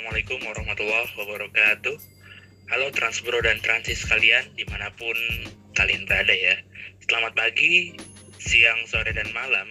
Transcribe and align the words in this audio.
Assalamualaikum 0.00 0.40
warahmatullahi 0.48 1.12
wabarakatuh. 1.12 1.96
Halo 2.72 2.88
Transbro 2.88 3.36
dan 3.44 3.60
Transis 3.60 4.00
kalian 4.08 4.48
di 4.56 4.64
mana 4.64 4.88
pun 4.96 5.12
kalian 5.76 6.08
berada 6.08 6.32
ya. 6.32 6.56
Selamat 7.04 7.36
pagi, 7.36 8.00
siang, 8.40 8.80
sore, 8.88 9.12
dan 9.12 9.28
malam. 9.36 9.68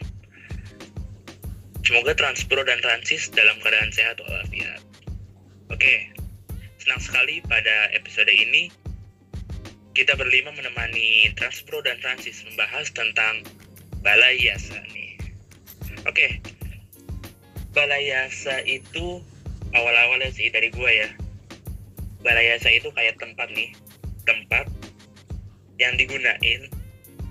Semoga 1.82 2.14
Transbro 2.14 2.62
dan 2.62 2.78
Transis 2.78 3.34
dalam 3.34 3.58
keadaan 3.58 3.90
sehat 3.90 4.22
walafiat. 4.22 4.86
Oke, 5.74 6.14
senang 6.78 7.02
sekali 7.02 7.42
pada 7.50 7.90
episode 7.98 8.30
ini 8.30 8.70
Kita 9.98 10.14
berlima 10.14 10.54
menemani 10.54 11.34
Transpro 11.34 11.82
dan 11.82 11.98
Transis 12.06 12.46
membahas 12.46 12.94
tentang 12.94 13.50
balai 14.06 14.38
yasa 14.38 14.78
nih. 14.94 15.18
Oke, 16.06 16.38
balai 17.74 18.14
yasa 18.14 18.62
itu 18.70 19.26
awal-awalnya 19.74 20.30
sih 20.34 20.50
dari 20.50 20.74
gua 20.74 20.90
ya. 20.90 21.10
Balayasa 22.20 22.70
itu 22.74 22.92
kayak 22.92 23.16
tempat 23.22 23.48
nih 23.56 23.72
tempat 24.28 24.68
yang 25.80 25.96
digunain 25.96 26.68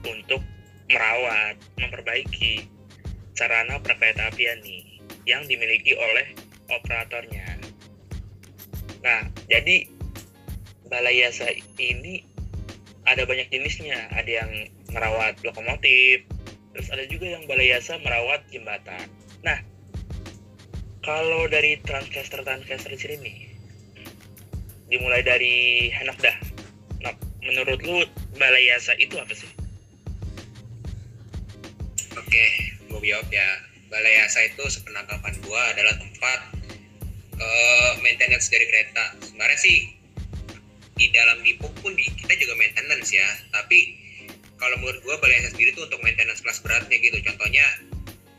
untuk 0.02 0.40
merawat 0.88 1.60
memperbaiki 1.76 2.64
sarana 3.36 3.76
perkereta 3.84 4.32
apian 4.32 4.58
nih 4.64 4.98
yang 5.28 5.44
dimiliki 5.44 5.92
oleh 5.92 6.32
operatornya. 6.72 7.60
Nah 9.04 9.28
jadi 9.46 9.84
balayasa 10.88 11.52
ini 11.76 12.24
ada 13.04 13.28
banyak 13.28 13.52
jenisnya. 13.52 14.08
Ada 14.12 14.44
yang 14.44 14.50
merawat 14.92 15.36
lokomotif 15.44 16.24
terus 16.72 16.88
ada 16.94 17.04
juga 17.10 17.28
yang 17.28 17.44
balayasa 17.44 18.00
merawat 18.00 18.42
jembatan. 18.48 19.06
Nah 19.44 19.60
kalau 21.08 21.48
dari 21.48 21.80
transcaster 21.88 22.44
transcaster 22.44 22.92
di 22.92 23.00
sini 23.00 23.16
nih 23.24 23.36
dimulai 24.92 25.24
dari 25.24 25.88
Henak 25.88 26.20
dah 26.20 26.36
nah, 27.00 27.16
menurut 27.40 27.80
lu 27.80 28.04
balai 28.36 28.68
yasa 28.68 28.92
itu 29.00 29.16
apa 29.16 29.32
sih 29.32 29.48
Oke, 32.18 32.44
gue 32.90 33.00
jawab 33.08 33.30
ya. 33.30 33.48
Balai 33.88 34.20
Yasa 34.20 34.52
itu 34.52 34.60
sepenangkapan 34.68 35.32
gue 35.40 35.62
adalah 35.72 35.94
tempat 35.96 36.40
eh, 37.38 37.92
maintenance 38.04 38.52
dari 38.52 38.66
kereta. 38.68 39.16
Sebenarnya 39.24 39.56
sih 39.56 39.96
di 40.98 41.06
dalam 41.14 41.40
depo 41.46 41.70
pun 41.78 41.94
di, 41.94 42.10
kita 42.20 42.34
juga 42.36 42.58
maintenance 42.58 43.14
ya. 43.14 43.24
Tapi 43.54 43.96
kalau 44.58 44.76
menurut 44.82 45.00
gue 45.00 45.14
Balai 45.22 45.40
Yasa 45.40 45.54
sendiri 45.54 45.72
itu 45.72 45.80
untuk 45.86 46.02
maintenance 46.02 46.42
kelas 46.42 46.60
beratnya 46.60 46.98
gitu. 46.98 47.16
Contohnya 47.22 47.64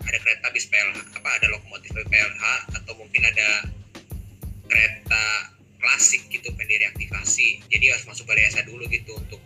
ada 0.10 0.18
kereta 0.26 0.48
bis 0.50 0.66
PLH, 0.66 1.22
apa 1.22 1.30
ada 1.38 1.48
lokomotif 1.54 1.94
PLH 1.94 2.44
atau 2.82 2.94
mungkin 2.98 3.22
ada 3.30 3.70
kereta 4.66 5.24
klasik 5.78 6.26
gitu 6.34 6.50
pengen 6.58 6.82
direaktivasi. 6.82 7.62
Jadi 7.70 7.86
harus 7.94 8.06
masuk 8.10 8.26
Balai 8.26 8.50
Yasa 8.50 8.66
dulu 8.66 8.90
gitu 8.90 9.14
untuk 9.16 9.38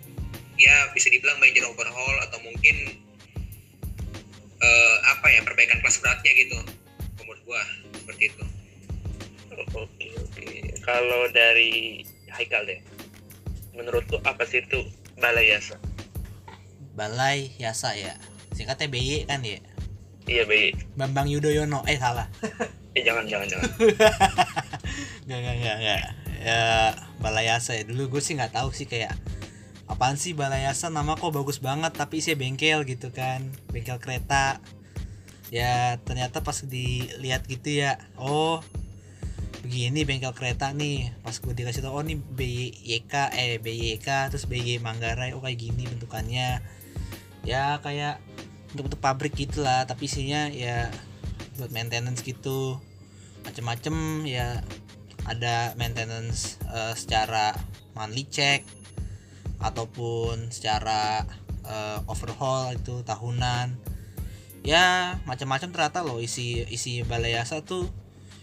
ya 0.56 0.89
bisa 0.95 1.11
dibilang 1.11 1.38
major 1.44 1.67
overhaul 1.67 2.17
atau 2.23 2.39
mungkin 2.41 2.75
eh, 4.64 4.97
apa 5.11 5.28
ya 5.30 5.44
perbaikan 5.44 5.84
kelas 5.84 6.00
beratnya 6.00 6.31
gitu 6.31 6.58
menurut 7.19 7.41
gua 7.44 7.61
seperti 8.00 8.31
itu. 8.31 8.45
Oke 9.53 10.08
oke. 10.17 10.47
Kalau 10.81 11.30
dari 11.30 12.02
Haikal 12.34 12.66
deh 12.66 12.80
menurut 13.78 14.06
lu 14.09 14.17
apa 14.25 14.47
sih 14.47 14.64
itu 14.64 14.80
balai 15.19 15.53
yasa? 15.53 15.78
Balai 16.94 17.50
Yasa 17.58 17.97
ya? 17.97 18.14
Singkatnya 18.53 18.86
BY 18.86 19.25
kan 19.25 19.41
ya 19.41 19.58
iya 20.27 20.43
baik 20.47 20.83
Bambang 20.93 21.27
Yudhoyono. 21.27 21.81
Eh 21.89 21.97
salah. 21.97 22.29
Eh 22.93 23.02
jangan 23.02 23.25
jangan 23.25 23.47
jangan. 23.50 23.69
Gak 25.29 25.39
gak 25.39 25.56
gak 25.63 25.78
gak 25.79 26.01
ya 26.44 26.59
Balai 27.23 27.47
Yasa 27.47 27.79
ya. 27.79 27.84
Dulu 27.88 28.11
gue 28.11 28.22
sih 28.22 28.35
nggak 28.35 28.59
tahu 28.59 28.75
sih 28.75 28.85
kayak 28.85 29.16
apaan 29.88 30.19
sih 30.19 30.35
Balai 30.35 30.67
Yasa 30.67 30.91
nama 30.91 31.16
kok 31.16 31.31
bagus 31.31 31.63
banget 31.63 31.95
tapi 31.95 32.19
isinya 32.19 32.44
bengkel 32.44 32.83
gitu 32.83 33.09
kan. 33.09 33.50
Bengkel 33.72 33.97
kereta. 33.97 34.59
Ya 35.50 35.97
ternyata 36.03 36.44
pas 36.44 36.59
dilihat 36.66 37.45
gitu 37.45 37.72
ya 37.72 38.01
oh 38.19 38.59
begini 39.63 40.03
bengkel 40.03 40.35
kereta 40.35 40.75
nih. 40.75 41.16
Pas 41.23 41.39
gue 41.39 41.53
dikasih 41.56 41.81
tau 41.81 41.95
oh 41.95 42.03
nih 42.03 42.19
BYK 42.19 43.13
eh 43.33 43.57
BYK 43.63 44.29
terus 44.29 44.45
BY 44.45 44.83
Manggarai. 44.83 45.31
Oh 45.33 45.41
kayak 45.41 45.57
gini 45.57 45.88
bentukannya. 45.88 46.59
Ya 47.47 47.79
kayak 47.79 48.19
untuk 48.73 48.89
bentuk 48.89 49.01
pabrik 49.06 49.38
gitulah 49.38 49.85
tapi 49.85 50.09
isinya 50.09 50.50
ya 50.50 50.89
buat 51.61 51.69
maintenance 51.69 52.25
gitu. 52.25 52.81
Macem-macem 53.45 54.25
ya 54.25 54.66
ada 55.29 55.78
maintenance 55.78 56.57
eh, 56.67 56.94
secara 56.97 57.53
monthly 57.94 58.25
check 58.28 58.66
ataupun 59.62 60.50
secara 60.50 61.23
eh, 61.63 62.00
overhaul 62.09 62.73
itu 62.73 63.06
tahunan. 63.06 63.78
Ya 64.66 65.19
macam-macam 65.29 65.69
ternyata 65.69 66.01
loh 66.01 66.17
isi 66.17 66.66
isi 66.67 67.06
balai 67.06 67.38
yasa 67.38 67.62
tuh. 67.62 67.85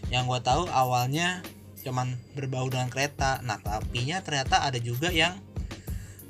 Yang 0.07 0.23
gua 0.31 0.39
tahu 0.43 0.63
awalnya 0.71 1.43
cuman 1.83 2.15
berbau 2.37 2.71
dengan 2.71 2.87
kereta. 2.87 3.43
Nah 3.43 3.59
tapinya 3.59 4.23
ternyata 4.23 4.63
ada 4.63 4.79
juga 4.79 5.11
yang 5.11 5.35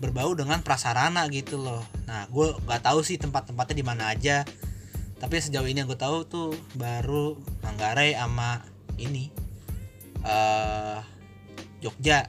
berbau 0.01 0.34
dengan 0.34 0.66
prasarana 0.66 1.29
gitu 1.29 1.62
loh. 1.62 1.85
Nah 2.09 2.25
gue 2.25 2.57
nggak 2.66 2.81
tahu 2.81 3.06
sih 3.06 3.22
tempat-tempatnya 3.22 3.75
di 3.78 3.85
mana 3.85 4.09
aja. 4.09 4.41
Tapi 5.22 5.38
sejauh 5.38 5.69
ini 5.69 5.85
yang 5.85 5.89
gue 5.89 6.01
tahu 6.01 6.25
tuh 6.25 6.50
baru 6.73 7.38
Manggarai 7.62 8.17
sama 8.17 8.66
ini 8.97 9.29
eh 10.25 10.97
Jogja. 11.85 12.25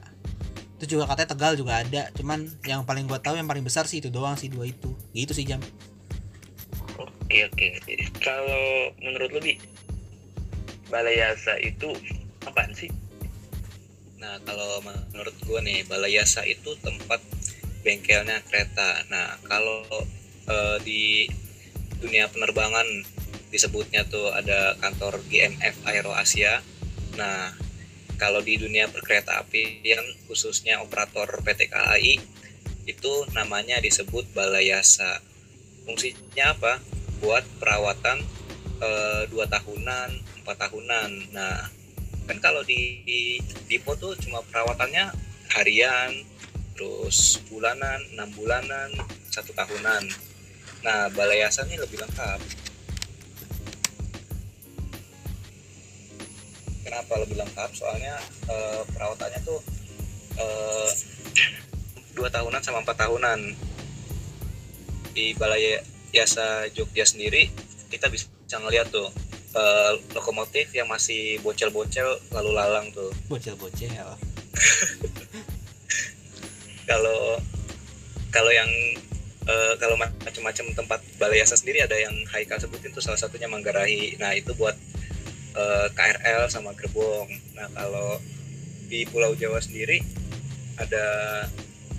Itu 0.77 0.97
juga 0.97 1.09
katanya 1.09 1.33
Tegal 1.33 1.53
juga 1.57 1.81
ada. 1.81 2.13
Cuman 2.13 2.45
yang 2.69 2.85
paling 2.85 3.09
gue 3.09 3.17
tahu 3.17 3.33
yang 3.41 3.49
paling 3.49 3.65
besar 3.65 3.89
sih 3.89 3.97
itu 3.97 4.13
doang 4.13 4.37
sih 4.37 4.53
dua 4.53 4.69
itu. 4.69 4.93
Gitu 5.17 5.33
sih 5.33 5.49
jam. 5.49 5.57
Oke 7.01 7.49
oke. 7.49 7.93
Kalau 8.21 8.93
menurut 9.01 9.33
lu 9.33 9.41
bi 9.41 9.57
balai 10.93 11.17
yasa 11.17 11.57
itu 11.57 11.89
apaan 12.45 12.69
sih? 12.77 12.93
Nah 14.23 14.39
kalau 14.47 14.79
menurut 15.11 15.35
gua 15.43 15.59
nih 15.59 15.83
Balai 15.83 16.15
Yasa 16.15 16.47
itu 16.47 16.71
tempat 16.79 17.19
bengkelnya 17.83 18.41
kereta. 18.47 19.03
Nah 19.11 19.37
kalau 19.45 19.83
eh, 20.47 20.77
di 20.81 21.27
dunia 21.99 22.31
penerbangan 22.31 22.87
disebutnya 23.51 24.07
tuh 24.09 24.33
ada 24.33 24.73
kantor 24.81 25.21
GMF 25.29 25.83
Aero 25.85 26.15
Asia. 26.15 26.63
Nah 27.19 27.53
kalau 28.17 28.39
di 28.39 28.55
dunia 28.57 28.87
perkereta 28.87 29.43
apian 29.43 30.01
khususnya 30.25 30.79
operator 30.79 31.27
PT 31.43 31.69
KAI 31.69 32.15
itu 32.83 33.13
namanya 33.35 33.79
disebut 33.79 34.31
balai 34.31 34.71
yasa 34.71 35.19
fungsinya 35.83 36.55
apa? 36.55 36.73
Buat 37.19 37.43
perawatan 37.59 38.23
eh, 38.79 39.23
dua 39.27 39.45
tahunan 39.51 40.09
empat 40.43 40.57
tahunan. 40.67 41.35
Nah 41.35 41.67
kan 42.23 42.39
kalau 42.39 42.63
di, 42.63 43.03
di 43.03 43.43
depo 43.67 43.99
tuh 43.99 44.15
cuma 44.15 44.39
perawatannya 44.47 45.11
harian 45.51 46.11
terus 46.73 47.41
bulanan 47.49 48.01
enam 48.13 48.29
bulanan 48.33 48.89
satu 49.29 49.53
tahunan. 49.53 50.03
Nah 50.81 51.07
balai 51.13 51.45
yasa 51.45 51.65
ini 51.69 51.77
lebih 51.77 52.01
lengkap. 52.01 52.39
Kenapa 56.83 57.13
lebih 57.21 57.37
lengkap? 57.39 57.69
Soalnya 57.73 58.17
eh, 58.49 58.81
perawatannya 58.93 59.39
tuh 59.45 59.59
eh, 60.37 60.89
dua 62.17 62.29
tahunan 62.29 62.61
sama 62.61 62.81
empat 62.81 62.97
tahunan. 63.05 63.39
Di 65.13 65.37
balai 65.37 65.77
jasa 66.13 66.69
Jogja 66.73 67.05
sendiri 67.05 67.49
kita 67.89 68.09
bisa 68.09 68.27
ngeliat 68.57 68.89
tuh 68.89 69.09
eh, 69.53 69.91
lokomotif 70.17 70.73
yang 70.73 70.89
masih 70.89 71.37
bocel-bocel 71.45 72.17
lalu 72.33 72.51
lalang 72.53 72.89
tuh. 72.91 73.13
Bocel-bocel 73.29 74.17
kalau 76.87 77.39
kalau 78.33 78.51
yang 78.51 78.69
eh, 79.47 79.73
kalau 79.77 79.95
macam-macam 79.99 80.65
tempat 80.73 80.99
balai 81.21 81.43
jasa 81.43 81.59
sendiri 81.59 81.83
ada 81.83 81.95
yang 81.99 82.13
Haikal 82.31 82.57
sebutin 82.59 82.91
tuh 82.95 83.03
salah 83.03 83.19
satunya 83.19 83.47
Manggarai 83.51 84.17
nah 84.17 84.33
itu 84.33 84.55
buat 84.57 84.75
eh, 85.53 85.87
KRL 85.93 86.49
sama 86.49 86.73
gerbong. 86.73 87.29
Nah 87.55 87.69
kalau 87.73 88.17
di 88.89 89.05
Pulau 89.09 89.33
Jawa 89.37 89.61
sendiri 89.61 90.01
ada 90.77 91.05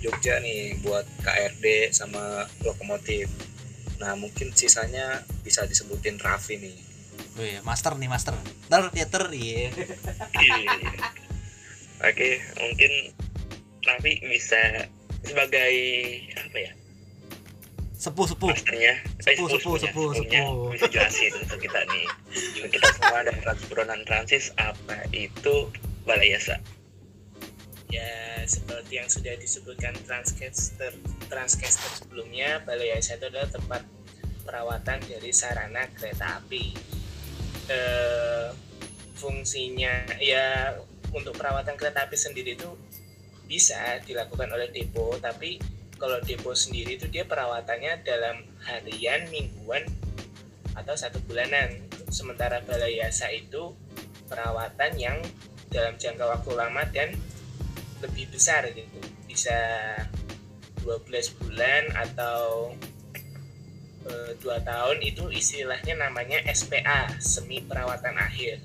Jogja 0.03 0.37
nih 0.43 0.77
buat 0.85 1.07
KRD 1.23 1.89
sama 1.95 2.45
lokomotif. 2.61 3.31
Nah 3.97 4.13
mungkin 4.19 4.51
sisanya 4.53 5.23
bisa 5.41 5.65
disebutin 5.65 6.19
Raffi 6.19 6.59
nih. 6.59 6.77
Wih, 7.35 7.59
master 7.63 7.95
nih 7.95 8.07
master. 8.11 8.35
Ter 8.67 8.83
ya 8.95 9.07
ter 9.07 9.23
iya 9.33 9.71
Iya. 9.71 10.67
oke 12.11 12.29
mungkin 12.59 12.91
Raffi 13.85 14.19
bisa 14.25 14.89
sebagai 15.21 15.73
apa 16.35 16.57
ya? 16.57 16.71
Sepuh 17.95 18.27
sepuh. 18.27 18.51
Masternya 18.51 19.01
Sepuh, 19.23 19.47
sepuh, 19.49 19.75
sepuh, 19.79 20.09
sepuh. 20.13 20.49
bisa 20.75 20.85
jelasin 20.91 21.31
untuk 21.41 21.57
kita 21.63 21.79
nih. 21.89 22.05
Untuk 22.59 22.69
kita 22.75 22.87
semua 22.99 23.19
dan 23.23 23.37
transpro 23.41 23.81
dan 23.87 24.01
transis 24.05 24.51
apa 24.59 25.05
itu 25.15 25.71
balai 26.05 26.35
yasa 26.35 26.59
Ya, 27.89 28.43
seperti 28.43 28.99
yang 28.99 29.07
sudah 29.07 29.39
disebutkan 29.39 29.95
Transcaster, 30.03 30.91
Transcaster 31.31 31.87
sebelumnya, 31.95 32.59
Balai 32.67 32.91
Yasa 32.91 33.15
itu 33.15 33.31
adalah 33.31 33.47
tempat 33.47 33.81
perawatan 34.43 34.99
dari 35.07 35.31
sarana 35.31 35.87
kereta 35.95 36.43
api. 36.43 36.75
Eh, 37.71 38.47
fungsinya 39.15 40.19
ya 40.19 40.75
untuk 41.15 41.39
perawatan 41.39 41.79
kereta 41.79 42.03
api 42.03 42.19
sendiri 42.19 42.59
itu 42.59 42.67
bisa 43.45 44.01
dilakukan 44.03 44.49
oleh 44.51 44.69
depo, 44.73 45.15
tapi 45.21 45.61
kalau 45.95 46.19
depo 46.21 46.51
sendiri 46.51 46.99
itu 46.99 47.07
dia 47.07 47.23
perawatannya 47.23 48.03
dalam 48.03 48.43
harian, 48.67 49.29
mingguan, 49.31 49.85
atau 50.75 50.93
satu 50.93 51.23
bulanan. 51.23 51.87
Sementara 52.11 52.61
Balai 52.61 52.99
Yasa 53.01 53.31
itu 53.31 53.73
perawatan 54.27 54.91
yang 54.99 55.17
dalam 55.71 55.95
jangka 55.97 56.25
waktu 56.27 56.51
lama 56.55 56.83
dan 56.91 57.15
lebih 58.03 58.29
besar 58.31 58.67
gitu 58.71 58.99
bisa 59.25 59.55
12 60.85 61.41
bulan 61.41 61.89
atau 61.97 62.71
e, 64.05 64.11
dua 64.39 64.61
tahun 64.61 65.01
itu 65.01 65.27
istilahnya 65.33 65.97
namanya 65.97 66.39
SPA 66.53 67.09
semi 67.17 67.65
perawatan 67.65 68.15
akhir 68.15 68.61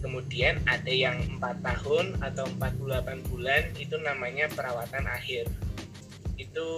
kemudian 0.00 0.60
ada 0.68 0.92
yang 0.92 1.18
empat 1.36 1.60
tahun 1.64 2.20
atau 2.20 2.46
48 2.58 3.30
bulan 3.30 3.62
itu 3.76 3.96
namanya 4.00 4.46
perawatan 4.52 5.06
akhir. 5.08 5.48
Itu 6.36 6.68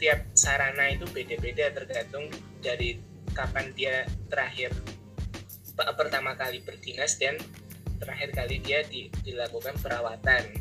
tiap 0.00 0.24
sarana 0.32 0.92
itu 0.92 1.04
beda-beda 1.10 1.72
tergantung 1.72 2.28
dari 2.64 3.00
kapan 3.32 3.72
dia 3.72 4.04
terakhir 4.28 4.72
pertama 5.96 6.36
kali 6.36 6.60
berdinas 6.60 7.16
dan 7.16 7.40
terakhir 7.96 8.34
kali 8.34 8.60
dia 8.60 8.84
di, 8.86 9.08
dilakukan 9.24 9.78
perawatan. 9.80 10.52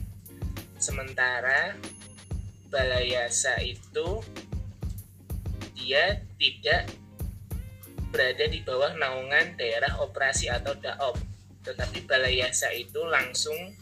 Sementara 0.82 1.76
balayasa 2.72 3.60
itu 3.62 4.24
dia 5.78 6.22
tidak 6.40 6.90
berada 8.12 8.46
di 8.48 8.60
bawah 8.64 8.92
naungan 8.98 9.56
daerah 9.56 10.00
operasi 10.04 10.52
atau 10.52 10.76
daop 10.78 11.16
tetapi 11.62 12.06
balayasa 12.10 12.74
itu 12.74 13.02
langsung 13.06 13.76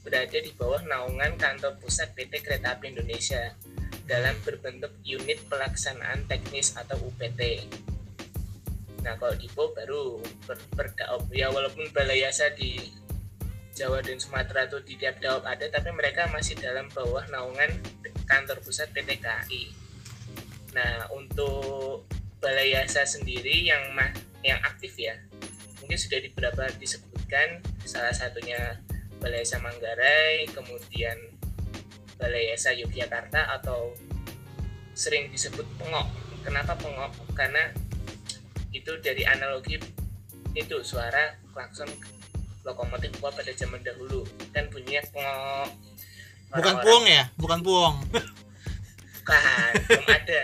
berada 0.00 0.38
di 0.40 0.52
bawah 0.56 0.80
naungan 0.88 1.36
kantor 1.36 1.76
pusat 1.80 2.12
PT 2.16 2.40
Kereta 2.40 2.78
Api 2.78 2.96
Indonesia 2.96 3.52
dalam 4.08 4.32
berbentuk 4.40 4.96
unit 5.04 5.44
pelaksanaan 5.52 6.24
teknis 6.24 6.72
atau 6.72 6.96
UPT. 6.96 7.68
Nah 9.04 9.14
kalau 9.20 9.36
di 9.36 9.46
baru 9.52 10.20
ber, 10.48 10.88
ya 11.30 11.52
walaupun 11.52 11.92
balayasa 11.92 12.56
di 12.56 12.80
Jawa 13.76 14.02
dan 14.02 14.18
Sumatera 14.18 14.66
itu 14.66 14.82
di 14.82 14.98
tiap 14.98 15.22
daop 15.22 15.46
ada 15.46 15.70
tapi 15.70 15.94
mereka 15.94 16.26
masih 16.34 16.58
dalam 16.58 16.90
bawah 16.90 17.22
naungan 17.30 17.70
kantor 18.26 18.58
pusat 18.64 18.90
PT 18.90 19.22
KAI. 19.22 19.70
Nah, 20.74 21.08
untuk 21.16 22.04
Balai 22.38 22.70
Yasa 22.70 23.02
sendiri 23.02 23.66
yang 23.66 23.82
yang 24.46 24.60
aktif 24.62 24.94
ya. 24.94 25.16
Mungkin 25.88 26.04
sudah 26.04 26.20
di 26.20 26.28
beberapa 26.28 26.68
disebutkan 26.76 27.64
salah 27.88 28.12
satunya 28.12 28.76
Balai 29.24 29.40
Yasa 29.40 29.56
Manggarai, 29.56 30.44
kemudian 30.52 31.16
Balai 32.20 32.52
Yasa 32.52 32.76
Yogyakarta 32.76 33.56
atau 33.56 33.96
sering 34.92 35.32
disebut 35.32 35.64
pengok. 35.80 36.04
Kenapa 36.44 36.76
pengok? 36.76 37.08
Karena 37.32 37.72
itu 38.68 39.00
dari 39.00 39.24
analogi 39.24 39.80
itu 40.52 40.76
suara 40.84 41.40
klakson 41.56 41.88
lokomotif 42.68 43.08
gua 43.16 43.32
pada 43.32 43.56
zaman 43.56 43.80
dahulu. 43.80 44.28
Kan 44.52 44.68
bunyinya 44.68 45.00
pengok. 45.08 45.72
Bukan 46.52 46.74
puong 46.84 47.04
ya? 47.08 47.32
Bukan 47.40 47.64
puong. 47.64 47.96
Bukan 49.24 49.72
belum 49.88 50.04
ada. 50.04 50.40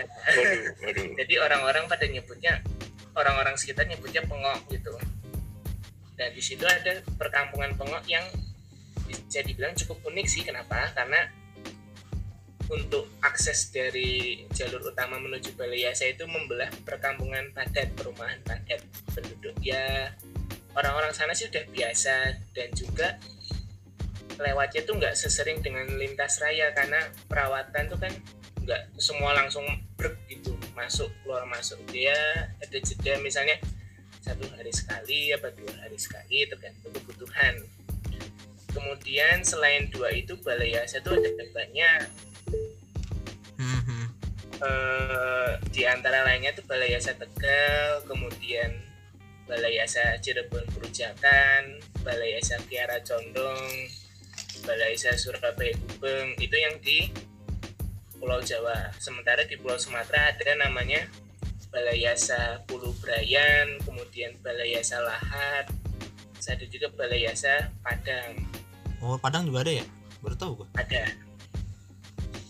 Jadi 1.21 1.33
orang-orang 1.37 1.85
pada 1.85 2.09
nyebutnya 2.09 2.65
orang-orang 3.13 3.53
sekitar 3.61 3.85
nyebutnya 3.85 4.25
pengok 4.25 4.57
gitu 4.73 4.89
dan 6.15 6.31
di 6.31 6.39
situ 6.43 6.63
ada 6.63 7.03
perkampungan 7.19 7.75
pengok 7.75 8.03
yang 8.07 8.23
bisa 9.05 9.43
dibilang 9.43 9.75
cukup 9.75 9.99
unik 10.07 10.27
sih. 10.27 10.41
Kenapa? 10.47 10.89
Karena 10.95 11.27
untuk 12.65 13.11
akses 13.21 13.69
dari 13.69 14.41
jalur 14.49 14.81
utama 14.89 15.21
menuju 15.21 15.53
Balai 15.53 15.85
Yasa 15.85 16.09
itu 16.09 16.25
membelah 16.25 16.71
perkampungan 16.81 17.53
padat 17.53 17.93
perumahan 17.93 18.41
padat 18.41 18.81
penduduk. 19.13 19.53
Ya 19.61 20.15
orang-orang 20.73 21.13
sana 21.13 21.35
sih 21.37 21.51
udah 21.51 21.67
biasa. 21.69 22.41
Dan 22.55 22.71
juga 22.73 23.19
lewatnya 24.39 24.81
tuh 24.87 24.97
nggak 24.97 25.15
sesering 25.19 25.61
dengan 25.61 25.85
lintas 25.99 26.41
raya 26.41 26.71
karena 26.75 26.99
perawatan 27.29 27.91
tuh 27.91 27.99
kan 27.99 28.11
nggak 28.65 28.97
semua 28.97 29.31
langsung 29.37 29.63
brek 29.99 30.17
gitu 30.31 30.57
masuk 30.73 31.11
keluar 31.21 31.45
masuk. 31.45 31.77
Dia 31.91 32.15
ada 32.57 32.77
jeda 32.81 33.19
misalnya 33.21 33.59
satu 34.25 34.49
hari 34.57 34.73
sekali 34.73 35.29
apa 35.29 35.53
dua 35.53 35.73
hari 35.85 36.01
sekali 36.01 36.49
tergantung 36.49 36.89
kebutuhan 36.97 37.61
kemudian 38.73 39.45
selain 39.45 39.85
dua 39.93 40.09
itu 40.09 40.33
balai 40.41 40.73
yasa 40.73 41.05
itu 41.05 41.13
ada 41.13 41.45
banyak 41.53 42.01
mm-hmm. 43.61 44.03
uh, 44.65 45.49
di 45.69 45.85
antara 45.85 46.25
lainnya 46.25 46.57
tuh 46.57 46.65
balai 46.65 46.97
yasa 46.97 47.13
tegal 47.13 48.01
kemudian 48.09 48.85
Balai 49.45 49.77
Yasa 49.77 50.17
Cirebon 50.25 50.65
Perujakan, 50.73 51.77
Balai 52.01 52.33
Yasa 52.33 52.57
Kiara 52.65 52.97
Condong, 53.05 53.61
Balai 54.65 54.97
Yasa 54.97 55.13
Surabaya 55.21 55.69
Gubeng 55.77 56.33
itu 56.41 56.57
yang 56.57 56.81
di 56.81 57.13
Pulau 58.17 58.41
Jawa. 58.41 58.89
Sementara 58.97 59.45
di 59.45 59.53
Pulau 59.53 59.77
Sumatera 59.77 60.33
ada 60.33 60.57
namanya 60.57 61.05
Balai 61.75 62.07
Yasa 62.07 62.63
Pulu 62.63 62.95
Brayan, 63.03 63.75
kemudian 63.83 64.31
Balai 64.39 64.79
Yasa 64.79 65.03
Lahat, 65.03 65.67
ada 66.39 66.65
juga 66.71 66.87
Balai 66.95 67.27
Yasa 67.27 67.67
Padang. 67.83 68.39
Oh 69.03 69.19
Padang 69.19 69.51
juga 69.51 69.67
ada 69.67 69.83
ya? 69.83 69.85
Baru 70.23 70.39
tahu 70.39 70.63
gua. 70.63 70.67
Ada. 70.79 71.11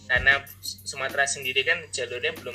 Karena 0.05 0.45
Sumatera 0.61 1.25
sendiri 1.25 1.65
kan 1.65 1.81
jalurnya 1.89 2.37
belum 2.37 2.53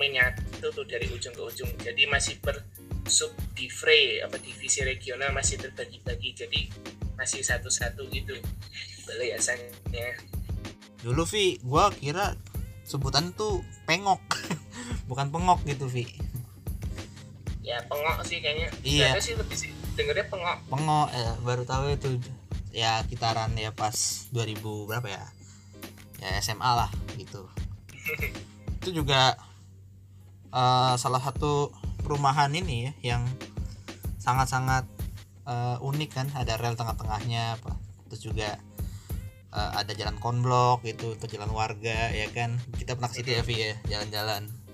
menyatu 0.00 0.72
tuh 0.72 0.88
dari 0.88 1.04
ujung 1.12 1.36
ke 1.36 1.42
ujung, 1.44 1.68
jadi 1.84 2.08
masih 2.08 2.40
ber 2.40 2.64
sub 3.06 3.30
divre 3.54 4.18
apa 4.24 4.34
divisi 4.42 4.82
regional 4.82 5.30
masih 5.30 5.62
terbagi-bagi 5.62 6.34
jadi 6.34 6.60
masih 7.14 7.40
satu-satu 7.40 8.02
gitu 8.10 8.34
boleh 9.06 9.30
biasanya 9.30 10.18
dulu 11.06 11.22
Vi 11.22 11.62
gua 11.62 11.94
kira 11.94 12.34
sebutan 12.82 13.30
tuh 13.38 13.62
pengok 13.86 14.18
bukan 15.06 15.30
pengok 15.30 15.62
gitu 15.66 15.86
Vi. 15.86 16.06
Ya 17.66 17.82
pengok 17.90 18.22
sih 18.22 18.38
kayaknya. 18.38 18.70
Iya. 18.86 19.10
Biasa 19.10 19.18
sih 19.26 19.34
lebih 19.34 19.56
sih. 19.58 19.70
Dengernya 19.98 20.30
pengok. 20.30 20.58
Pengok 20.70 21.08
ya 21.10 21.30
baru 21.42 21.62
tahu 21.66 21.90
itu. 21.90 22.22
Ya 22.70 23.02
kitaran 23.10 23.56
ya 23.58 23.74
pas 23.74 24.28
2000 24.30 24.62
berapa 24.86 25.08
ya? 25.10 25.24
Ya 26.22 26.38
SMA 26.38 26.70
lah 26.70 26.90
gitu. 27.18 27.50
Itu 28.78 29.02
juga 29.02 29.34
uh, 30.54 30.94
salah 30.94 31.18
satu 31.18 31.74
perumahan 32.06 32.54
ini 32.54 32.86
ya 32.86 33.18
yang 33.18 33.22
sangat-sangat 34.22 34.86
uh, 35.42 35.82
unik 35.82 36.10
kan. 36.14 36.30
Ada 36.38 36.54
rel 36.62 36.78
tengah-tengahnya 36.78 37.58
apa. 37.58 37.74
Terus 38.06 38.22
juga 38.22 38.62
uh, 39.50 39.74
ada 39.74 39.90
jalan 39.90 40.14
konblok 40.22 40.86
gitu 40.86 41.18
atau 41.18 41.26
jalan 41.26 41.50
warga 41.50 42.14
ya 42.14 42.30
kan. 42.30 42.62
Kita 42.78 42.94
pernah 42.94 43.10
ke 43.10 43.18
situ 43.18 43.34
ya 43.34 43.42
Vi 43.42 43.58
ya 43.58 43.74
jalan-jalan 43.90 44.65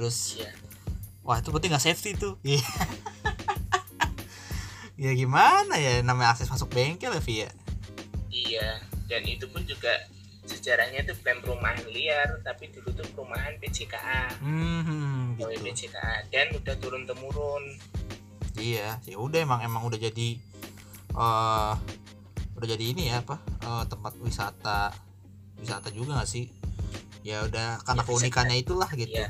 terus 0.00 0.40
yeah. 0.40 0.48
wah 1.20 1.36
itu 1.36 1.52
berarti 1.52 1.68
nggak 1.68 1.84
safety 1.84 2.16
tuh 2.16 2.40
iya. 2.40 2.64
ya 5.04 5.12
gimana 5.12 5.76
ya 5.76 6.00
namanya 6.00 6.32
akses 6.32 6.48
masuk 6.48 6.72
bengkel 6.72 7.12
ya 7.12 7.20
Vi 7.20 7.34
ya 7.44 7.50
iya 8.32 8.68
dan 9.12 9.28
itu 9.28 9.44
pun 9.52 9.60
juga 9.68 9.92
sejarahnya 10.48 11.04
itu 11.04 11.12
bukan 11.20 11.44
perumahan 11.44 11.84
liar 11.92 12.40
tapi 12.40 12.72
dulu 12.72 12.96
tuh 12.96 13.04
perumahan 13.12 13.60
PCKA 13.60 14.32
hmm, 14.40 15.36
gitu. 15.36 15.68
PCKA 15.68 16.24
dan 16.32 16.48
udah 16.56 16.74
turun 16.80 17.04
temurun 17.04 17.76
iya 18.56 18.96
ya 19.04 19.20
udah 19.20 19.36
emang 19.44 19.60
emang 19.60 19.84
udah 19.84 20.00
jadi 20.00 20.40
uh, 21.12 21.76
udah 22.56 22.68
jadi 22.72 22.84
ini 22.88 23.12
ya 23.12 23.20
apa 23.20 23.36
uh, 23.68 23.84
tempat 23.84 24.16
wisata 24.16 24.96
wisata 25.60 25.92
juga 25.92 26.24
gak 26.24 26.30
sih 26.32 26.48
ya 27.20 27.44
udah 27.44 27.84
karena 27.84 28.00
ya, 28.00 28.08
keunikannya 28.08 28.56
itulah 28.64 28.88
gitu 28.96 29.12
ya. 29.12 29.28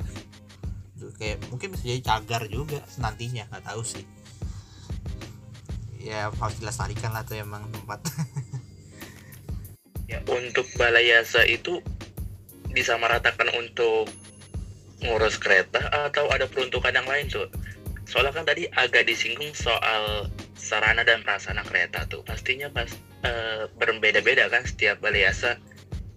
Kayak 1.17 1.41
mungkin 1.49 1.73
bisa 1.73 1.85
jadi 1.89 2.03
cagar 2.05 2.45
juga 2.53 2.85
nantinya 3.01 3.49
nggak 3.49 3.65
tahu 3.65 3.83
sih. 3.83 4.05
Ya 6.01 6.29
harus 6.29 6.57
dilestarikan 6.61 7.13
lah 7.13 7.25
tuh 7.25 7.41
emang 7.41 7.65
tempat. 7.73 8.01
Ya 10.11 10.19
untuk 10.27 10.67
balai 10.75 11.07
yasa 11.07 11.47
itu 11.47 11.79
disamaratakan 12.75 13.47
untuk 13.55 14.11
ngurus 15.07 15.39
kereta 15.39 15.87
atau 16.11 16.27
ada 16.35 16.51
peruntukan 16.51 16.91
yang 16.91 17.07
lain 17.07 17.31
tuh 17.31 17.47
soalnya 18.11 18.35
kan 18.35 18.43
tadi 18.43 18.67
agak 18.75 19.07
disinggung 19.07 19.55
soal 19.55 20.27
sarana 20.59 21.07
dan 21.07 21.23
prasarana 21.23 21.63
kereta 21.63 22.11
tuh. 22.11 22.27
Pastinya 22.27 22.67
pas 22.69 22.91
eh, 23.23 23.71
berbeda-beda 23.79 24.51
kan 24.51 24.67
setiap 24.67 24.99
balai 24.99 25.31
yasa. 25.31 25.63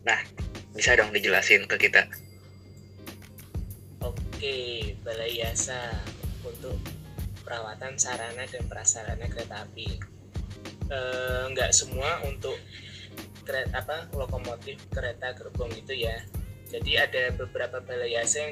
Nah, 0.04 0.18
bisa 0.74 0.98
dong 0.98 1.14
dijelasin 1.14 1.70
ke 1.70 1.78
kita. 1.78 2.10
Oke, 4.44 5.00
balai 5.08 5.40
yasa 5.40 6.04
untuk 6.44 6.76
perawatan 7.48 7.96
sarana 7.96 8.44
dan 8.44 8.68
prasarana 8.68 9.24
kereta 9.32 9.64
api. 9.64 9.88
Eh, 10.92 11.44
nggak 11.48 11.72
semua 11.72 12.20
untuk 12.28 12.60
kereta 13.48 13.80
apa 13.80 14.12
lokomotif 14.12 14.84
kereta 14.92 15.32
gerbong 15.32 15.72
itu 15.72 15.96
ya. 15.96 16.20
Jadi 16.68 16.92
ada 16.92 17.32
beberapa 17.40 17.80
balai 17.88 18.20
yasa 18.20 18.52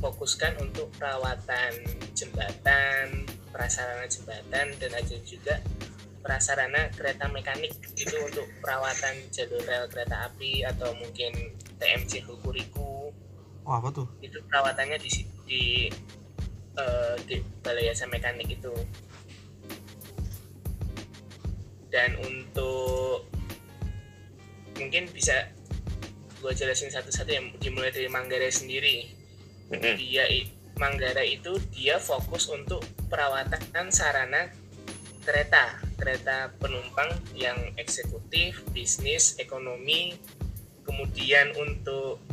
difokuskan 0.00 0.56
untuk 0.64 0.88
perawatan 0.96 1.76
jembatan, 2.16 3.28
prasarana 3.52 4.08
jembatan 4.08 4.72
dan 4.80 4.90
ada 4.96 5.16
juga 5.20 5.60
prasarana 6.24 6.88
kereta 6.96 7.28
mekanik 7.28 7.76
itu 7.92 8.16
untuk 8.24 8.48
perawatan 8.64 9.20
jalur 9.36 9.60
rel 9.68 9.84
kereta 9.92 10.32
api 10.32 10.64
atau 10.64 10.96
mungkin 10.96 11.52
TMC 11.76 12.24
Hokuriku 12.24 12.99
oh 13.70 13.74
apa 13.78 13.88
tuh? 13.94 14.06
Itu 14.18 14.42
perawatannya 14.50 14.98
di 14.98 15.10
di 15.46 15.62
eh, 16.74 17.14
di 17.30 17.38
balai 17.62 17.86
yasa 17.86 18.10
mekanik 18.10 18.50
itu. 18.50 18.74
Dan 21.90 22.18
untuk 22.18 23.30
mungkin 24.74 25.06
bisa 25.14 25.46
gue 26.42 26.52
jelasin 26.56 26.90
satu-satu 26.90 27.30
yang 27.30 27.46
dimulai 27.62 27.94
dari 27.94 28.10
Manggarai 28.10 28.50
sendiri. 28.50 29.06
Dia 29.70 30.26
Manggarai 30.74 31.38
itu 31.38 31.54
dia 31.70 32.02
fokus 32.02 32.50
untuk 32.50 32.82
perawatan 33.06 33.92
sarana 33.94 34.50
kereta 35.20 35.76
kereta 36.00 36.48
penumpang 36.56 37.12
yang 37.36 37.60
eksekutif 37.76 38.64
bisnis 38.72 39.36
ekonomi 39.36 40.16
kemudian 40.88 41.52
untuk 41.60 42.24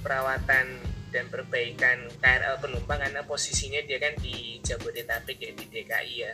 perawatan 0.00 0.66
dan 1.10 1.26
perbaikan 1.26 2.06
KRL 2.22 2.62
penumpang 2.62 3.02
karena 3.02 3.22
posisinya 3.26 3.82
dia 3.82 3.98
kan 3.98 4.14
di 4.22 4.62
Jabodetabek 4.62 5.38
ya 5.42 5.50
di 5.54 5.64
DKI 5.66 6.14
ya 6.16 6.32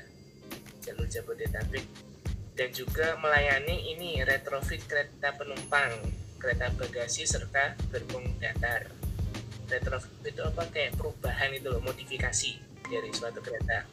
jalur 0.87 1.09
Jabodetabek. 1.11 1.85
Dan 2.57 2.73
juga 2.73 3.21
melayani 3.21 3.93
ini 3.93 4.25
retrofit 4.25 4.81
kereta 4.89 5.37
penumpang 5.37 5.93
kereta 6.41 6.73
bagasi 6.73 7.27
serta 7.29 7.77
gerbong 7.93 8.39
datar. 8.41 8.89
Retrofit 9.67 10.33
itu 10.33 10.41
apa? 10.41 10.65
Kayak 10.73 10.97
perubahan 10.97 11.53
itu 11.53 11.69
loh 11.69 11.83
modifikasi 11.85 12.53
dari 12.87 13.11
suatu 13.13 13.43
kereta. 13.43 13.85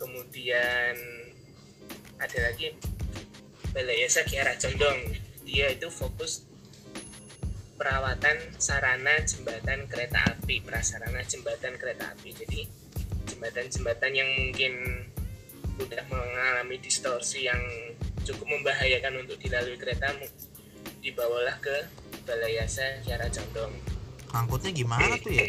Kemudian 0.00 0.94
ada 2.16 2.38
lagi 2.42 2.74
Balai 3.76 4.08
Yasa 4.08 4.24
Kiara 4.24 4.56
Condong. 4.56 5.14
Dia 5.46 5.70
itu 5.70 5.92
fokus 5.92 6.45
perawatan 7.76 8.36
sarana 8.56 9.20
jembatan 9.22 9.84
kereta 9.86 10.24
api 10.32 10.64
prasarana 10.64 11.22
jembatan 11.22 11.76
kereta 11.76 12.16
api. 12.16 12.32
Jadi 12.32 12.60
jembatan-jembatan 13.28 14.12
yang 14.16 14.30
mungkin 14.32 14.72
udah 15.76 16.02
mengalami 16.08 16.80
distorsi 16.80 17.44
yang 17.44 17.60
cukup 18.24 18.48
membahayakan 18.48 19.22
untuk 19.22 19.36
dilalui 19.38 19.76
kereta 19.76 20.10
dibawalah 21.04 21.60
ke 21.60 21.86
Balai 22.26 22.58
Yasa 22.58 23.04
Kiara 23.04 23.28
Condong. 23.30 23.70
Angkutnya 24.34 24.72
gimana 24.74 25.14
tuh 25.20 25.30
ya? 25.30 25.46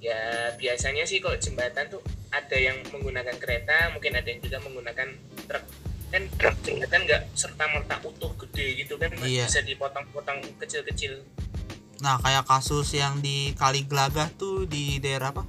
Ya 0.00 0.20
biasanya 0.58 1.06
sih 1.06 1.22
kok 1.22 1.38
jembatan 1.40 1.88
tuh 1.88 2.02
ada 2.34 2.56
yang 2.56 2.76
menggunakan 2.92 3.36
kereta 3.40 3.94
mungkin 3.94 4.16
ada 4.16 4.28
yang 4.28 4.40
juga 4.42 4.58
menggunakan 4.64 5.08
truk 5.48 5.64
kan 6.10 6.22
jembatan 6.60 7.00
nggak 7.06 7.22
serta 7.32 7.64
merta 7.70 7.96
utuh 8.02 8.34
gede 8.36 8.82
gitu 8.82 8.98
kan 8.98 9.10
Iya. 9.22 9.46
bisa 9.46 9.62
dipotong-potong 9.62 10.42
kecil-kecil. 10.58 11.22
Nah 12.02 12.18
kayak 12.18 12.44
kasus 12.44 12.90
yang 12.92 13.22
di 13.22 13.54
Kaliglagah 13.54 14.26
tuh 14.34 14.66
di 14.66 14.98
daerah 14.98 15.30
apa? 15.30 15.46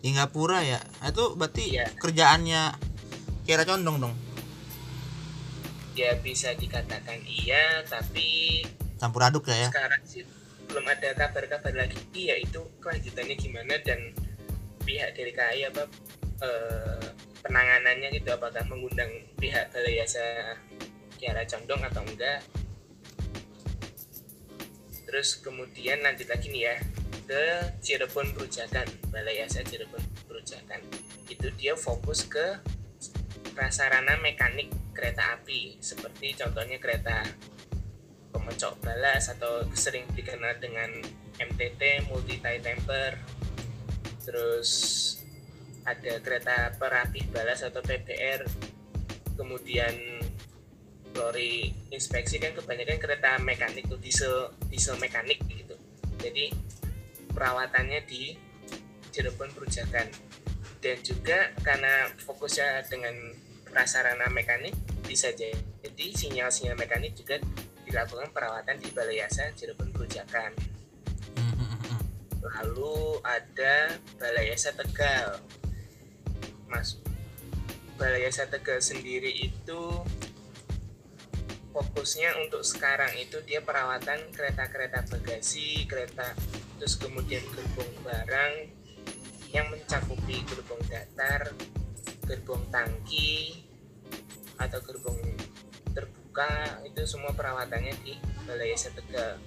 Singapura 0.00 0.64
ya? 0.64 0.80
Itu 1.04 1.36
berarti 1.36 1.76
Iya. 1.76 1.86
kerjaannya 1.94 2.62
kira 3.44 3.62
condong 3.62 4.00
dong? 4.00 4.14
Ya 5.92 6.16
bisa 6.16 6.56
dikatakan 6.56 7.20
iya 7.22 7.84
tapi 7.84 8.64
campur 8.96 9.20
aduk 9.20 9.44
ya 9.46 9.66
ya? 9.66 9.68
sekarang 9.68 10.02
sih 10.08 10.24
belum 10.64 10.88
ada 10.88 11.12
kabar-kabar 11.12 11.74
lagi. 11.76 12.00
Iya 12.16 12.40
itu 12.40 12.64
kelanjutannya 12.80 13.36
gimana 13.36 13.76
dan 13.84 14.00
pihak 14.82 15.12
dari 15.12 15.30
KAI 15.30 15.68
apa 15.68 15.84
eh, 16.40 17.06
penanganannya 17.42 18.08
gitu 18.14 18.30
apakah 18.32 18.62
mengundang 18.70 19.10
pihak 19.36 19.74
Balai 19.74 19.98
Yasa 19.98 20.56
Kiara 21.18 21.42
Condong 21.46 21.82
atau 21.82 22.02
enggak? 22.06 22.40
Terus 25.04 25.42
kemudian 25.42 26.00
lanjut 26.00 26.30
lagi 26.30 26.48
nih 26.48 26.62
ya 26.72 26.76
ke 27.26 27.44
Cirebon 27.82 28.32
Perujakan 28.34 28.86
Balai 29.10 29.42
Yasa 29.42 29.60
Cirebon 29.66 30.02
Perujakan 30.26 30.80
itu 31.28 31.48
dia 31.58 31.74
fokus 31.74 32.26
ke 32.26 32.60
prasarana 33.52 34.16
mekanik 34.20 34.72
kereta 34.92 35.36
api 35.36 35.80
seperti 35.80 36.36
contohnya 36.36 36.76
kereta 36.80 37.24
pemecok 38.32 38.80
balas 38.80 39.28
atau 39.28 39.64
sering 39.76 40.08
dikenal 40.16 40.56
dengan 40.60 40.88
MTT 41.36 42.08
multi 42.08 42.40
tie 42.40 42.60
temper 42.60 43.20
terus 44.24 44.70
ada 45.82 46.12
kereta 46.22 46.70
perapih 46.78 47.26
balas 47.34 47.66
atau 47.66 47.82
PPR 47.82 48.46
kemudian 49.34 50.22
lori 51.12 51.74
inspeksi 51.92 52.40
kan 52.40 52.56
kebanyakan 52.56 52.98
kereta 53.02 53.36
mekanik 53.42 53.84
tuh 53.90 54.00
diesel 54.00 54.54
diesel 54.72 54.96
mekanik 54.96 55.42
gitu. 55.44 55.76
Jadi 56.22 56.54
perawatannya 57.32 58.00
di 58.06 58.36
Cirebon 59.12 59.52
Perujakan. 59.52 60.08
Dan 60.82 60.98
juga 61.06 61.54
karena 61.62 62.10
fokusnya 62.26 62.86
dengan 62.90 63.14
prasarana 63.68 64.26
mekanik 64.32 64.74
bisa 65.06 65.30
jadi 65.30 66.06
sinyal-sinyal 66.14 66.74
mekanik 66.74 67.14
juga 67.14 67.38
dilakukan 67.86 68.30
perawatan 68.34 68.78
di 68.80 68.88
Balai 68.90 69.20
Yasa 69.20 69.52
Cirebon 69.54 69.92
Perujakan. 69.92 70.54
Hmm, 71.38 71.54
hmm, 71.54 71.78
hmm. 71.86 72.00
lalu 72.40 73.20
ada 73.22 73.94
Balai 74.18 74.50
Yasa 74.50 74.74
Tegal 74.74 75.38
Mas. 76.72 76.96
Balai 78.00 78.24
Yasa 78.24 78.48
Tegal 78.48 78.80
sendiri 78.80 79.28
itu 79.28 79.82
fokusnya 81.72 82.36
untuk 82.40 82.64
sekarang 82.64 83.12
itu 83.20 83.40
dia 83.44 83.60
perawatan 83.60 84.32
kereta-kereta 84.32 85.08
bagasi 85.08 85.88
kereta 85.88 86.36
terus 86.76 87.00
kemudian 87.00 87.40
gerbong 87.52 87.92
barang 88.04 88.54
yang 89.52 89.68
mencakupi 89.72 90.44
gerbong 90.44 90.80
datar 90.88 91.52
gerbong 92.28 92.64
tangki 92.68 93.64
atau 94.60 94.80
gerbong 94.84 95.20
terbuka 95.96 96.80
itu 96.84 97.04
semua 97.08 97.32
perawatannya 97.32 97.96
di 98.04 98.16
Balai 98.44 98.72
Yasa 98.72 98.92
Tegal 98.92 99.40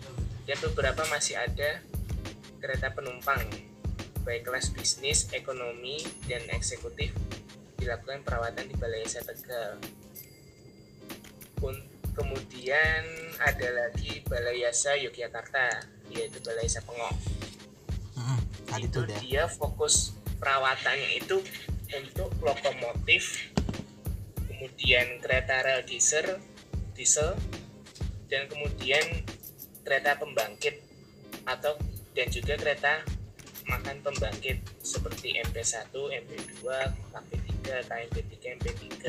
dan 0.46 0.58
beberapa 0.62 1.06
masih 1.10 1.38
ada 1.38 1.82
kereta 2.62 2.90
penumpang 2.94 3.42
baik 4.26 4.50
kelas 4.50 4.74
bisnis, 4.74 5.30
ekonomi, 5.32 6.02
dan 6.26 6.42
eksekutif 6.50 7.14
dilakukan 7.78 8.26
perawatan 8.26 8.66
di 8.66 8.76
Balai 8.76 9.06
Yasa 9.06 9.22
Tegal. 9.22 9.78
Kemudian 12.16 13.04
ada 13.44 13.68
lagi 13.76 14.24
Balai 14.26 14.64
Yasa 14.64 14.96
Yogyakarta, 14.96 15.84
yaitu 16.10 16.40
Balai 16.42 16.66
Yasa 16.66 16.82
Pengok. 16.82 17.12
Hmm, 18.16 18.40
tadi 18.66 18.88
itu 18.88 18.96
tuh 18.96 19.04
deh 19.04 19.20
dia 19.20 19.46
fokus 19.46 20.16
perawatannya 20.40 21.20
itu 21.20 21.44
untuk 21.92 22.32
lokomotif, 22.40 23.52
kemudian 24.48 25.20
kereta 25.20 25.62
rel 25.68 25.84
diesel, 25.84 26.40
diesel, 26.96 27.36
dan 28.32 28.48
kemudian 28.48 29.04
kereta 29.84 30.16
pembangkit 30.16 30.82
atau 31.46 31.76
dan 32.16 32.32
juga 32.32 32.56
kereta 32.56 33.04
makan 33.66 33.98
pembangkit 34.06 34.62
seperti 34.82 35.42
MP1, 35.42 35.90
MP2, 35.94 36.62
KP3, 37.14 37.50
KMP3, 37.90 38.34
MP3. 38.62 39.04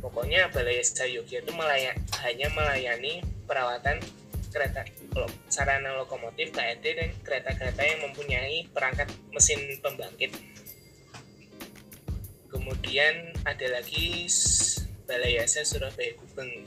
Pokoknya 0.00 0.48
Balai 0.50 0.80
Yasa 0.80 1.04
Yogyakarta 1.04 1.44
itu 1.44 1.52
melaya- 1.54 2.00
hanya 2.24 2.48
melayani 2.56 3.20
perawatan 3.44 4.00
kereta 4.50 4.82
sarana 5.46 5.94
lokomotif 6.02 6.50
KRT 6.50 6.84
dan 6.98 7.10
kereta-kereta 7.22 7.82
yang 7.86 8.00
mempunyai 8.10 8.66
perangkat 8.74 9.06
mesin 9.30 9.60
pembangkit. 9.78 10.34
Kemudian 12.50 13.30
ada 13.46 13.66
lagi 13.70 14.26
Balai 15.06 15.38
Yasa 15.38 15.62
Surabaya 15.62 16.16
Gubeng. 16.18 16.66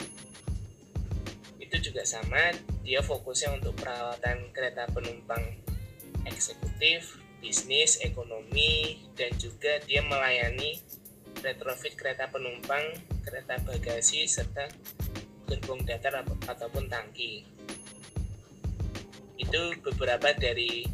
Itu 1.60 1.76
juga 1.90 2.06
sama, 2.08 2.54
dia 2.80 3.04
fokusnya 3.04 3.60
untuk 3.60 3.76
perawatan 3.76 4.52
kereta 4.54 4.88
penumpang 4.88 5.42
eksekutif, 6.28 7.20
bisnis, 7.44 8.00
ekonomi, 8.00 9.04
dan 9.14 9.32
juga 9.36 9.80
dia 9.84 10.00
melayani 10.00 10.80
retrofit 11.44 11.92
kereta 11.92 12.32
penumpang, 12.32 12.82
kereta 13.20 13.60
bagasi, 13.60 14.24
serta 14.24 14.64
gerbong 15.44 15.84
datar 15.84 16.24
ataupun 16.48 16.88
tangki. 16.88 17.44
Itu 19.36 19.76
beberapa 19.84 20.32
dari 20.32 20.88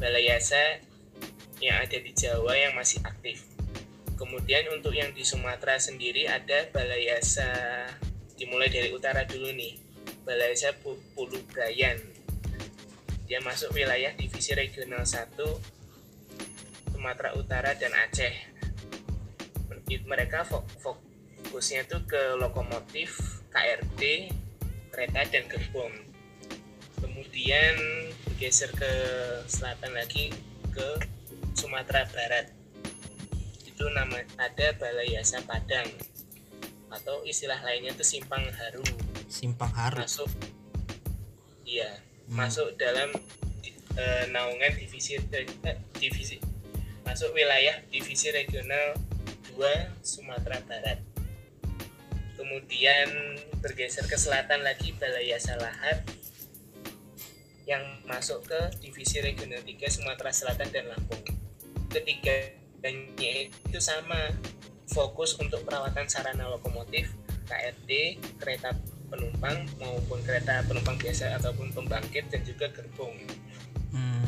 balai 0.00 0.32
yasa 0.32 0.80
yang 1.60 1.78
ada 1.78 1.98
di 2.00 2.10
Jawa 2.16 2.56
yang 2.56 2.72
masih 2.72 3.04
aktif. 3.04 3.44
Kemudian 4.16 4.70
untuk 4.72 4.94
yang 4.94 5.12
di 5.12 5.26
Sumatera 5.26 5.76
sendiri 5.76 6.24
ada 6.30 6.70
balai 6.72 7.10
yasa 7.10 7.46
dimulai 8.38 8.72
dari 8.72 8.90
utara 8.94 9.28
dulu 9.28 9.52
nih. 9.52 9.76
Balai 10.24 10.54
yasa 10.56 10.72
Pu- 10.80 11.02
Pulu 11.12 11.42
Brayan. 11.52 12.00
Dia 13.32 13.40
masuk 13.40 13.72
wilayah 13.72 14.12
divisi 14.12 14.52
regional 14.52 15.08
1 15.08 15.40
Sumatera 16.92 17.32
Utara 17.32 17.72
dan 17.72 17.88
Aceh. 17.96 18.28
Mereka 19.88 20.44
fo- 20.44 20.68
fokusnya 20.84 21.88
tuh 21.88 22.04
ke 22.04 22.36
lokomotif, 22.36 23.40
KRT, 23.48 24.28
kereta 24.92 25.24
dan 25.32 25.48
gerbong. 25.48 25.96
Kemudian 27.00 27.72
bergeser 28.28 28.68
ke 28.76 28.92
selatan 29.48 29.96
lagi 29.96 30.28
ke 30.68 31.00
Sumatera 31.56 32.04
Barat. 32.12 32.52
Itu 33.64 33.88
nama 33.96 34.20
ada 34.36 34.76
Balai 34.76 35.16
Yasa 35.16 35.40
Padang 35.48 35.88
atau 36.92 37.24
istilah 37.24 37.64
lainnya 37.64 37.96
itu 37.96 38.04
Simpang 38.04 38.44
Haru 38.52 38.84
Simpang 39.24 39.72
Haru. 39.72 40.04
masuk 40.04 40.28
iya. 41.64 42.11
Masuk 42.32 42.74
dalam 42.80 43.12
eh, 44.00 44.24
naungan 44.32 44.72
divisi 44.76 45.20
eh, 45.20 45.78
divisi 46.00 46.40
masuk 47.04 47.36
wilayah 47.36 47.76
divisi 47.92 48.32
regional 48.32 48.96
2 49.52 50.00
Sumatera 50.00 50.64
Barat. 50.64 50.98
Kemudian 52.40 53.36
bergeser 53.60 54.08
ke 54.08 54.16
selatan 54.16 54.64
lagi 54.64 54.96
Balai 54.96 55.30
Yasa 55.30 55.60
Lahar 55.60 56.02
yang 57.68 57.84
masuk 58.08 58.42
ke 58.48 58.60
divisi 58.82 59.22
regional 59.22 59.60
3 59.62 59.76
Sumatera 59.92 60.32
Selatan 60.32 60.68
dan 60.72 60.88
Lampung. 60.88 61.22
Ketiganya 61.92 63.34
itu 63.46 63.78
sama 63.78 64.32
fokus 64.88 65.36
untuk 65.38 65.62
perawatan 65.68 66.08
sarana 66.08 66.48
lokomotif 66.48 67.12
KRD 67.46 68.18
kereta 68.40 68.72
penumpang 69.12 69.68
maupun 69.76 70.18
kereta 70.24 70.64
penumpang 70.64 70.96
biasa 70.96 71.36
ataupun 71.36 71.68
pembangkit 71.70 72.24
dan 72.32 72.40
juga 72.42 72.72
gerbong 72.72 73.12
Hmm. 73.92 74.24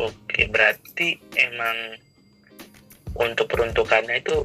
Oke, 0.00 0.48
berarti 0.48 1.20
emang 1.36 2.00
untuk 3.12 3.52
peruntukannya 3.52 4.24
itu 4.24 4.40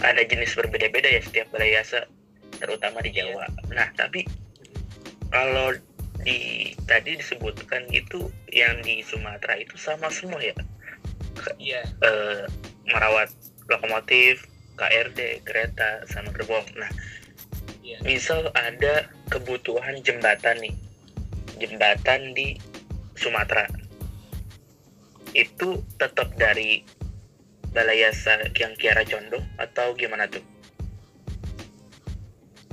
ada 0.00 0.24
jenis 0.24 0.56
berbeda-beda 0.56 1.08
ya 1.08 1.20
setiap 1.20 1.52
balai 1.52 1.76
yasa, 1.76 2.08
terutama 2.56 3.04
di 3.04 3.12
Iya. 3.12 3.28
Jawa. 3.28 3.44
Nah, 3.72 3.88
tapi 3.92 4.24
kalau 5.28 5.76
di 6.20 6.72
tadi 6.88 7.20
disebutkan 7.20 7.84
itu 7.92 8.28
yang 8.48 8.80
di 8.80 9.04
Sumatera 9.04 9.60
itu 9.60 9.76
sama 9.76 10.08
semua 10.08 10.40
ya, 10.40 10.56
iya 11.60 11.84
Eh, 12.00 12.44
merawat 12.88 13.28
lokomotif, 13.68 14.48
KRD, 14.76 15.44
kereta, 15.44 16.04
sama 16.08 16.32
gerbong. 16.32 16.64
Nah, 16.76 16.88
iya. 17.84 18.00
Misal 18.00 18.48
ada 18.56 19.12
kebutuhan 19.28 20.00
jembatan 20.00 20.56
nih, 20.64 20.74
jembatan 21.60 22.32
di 22.32 22.56
Sumatera, 23.14 23.68
itu 25.36 25.84
tetap 26.00 26.32
dari 26.34 26.82
Balai 27.70 28.02
Yasa 28.02 28.48
yang 28.56 28.72
Kiara 28.80 29.04
Condong 29.04 29.44
atau 29.60 29.92
gimana 29.94 30.24
tuh? 30.26 30.42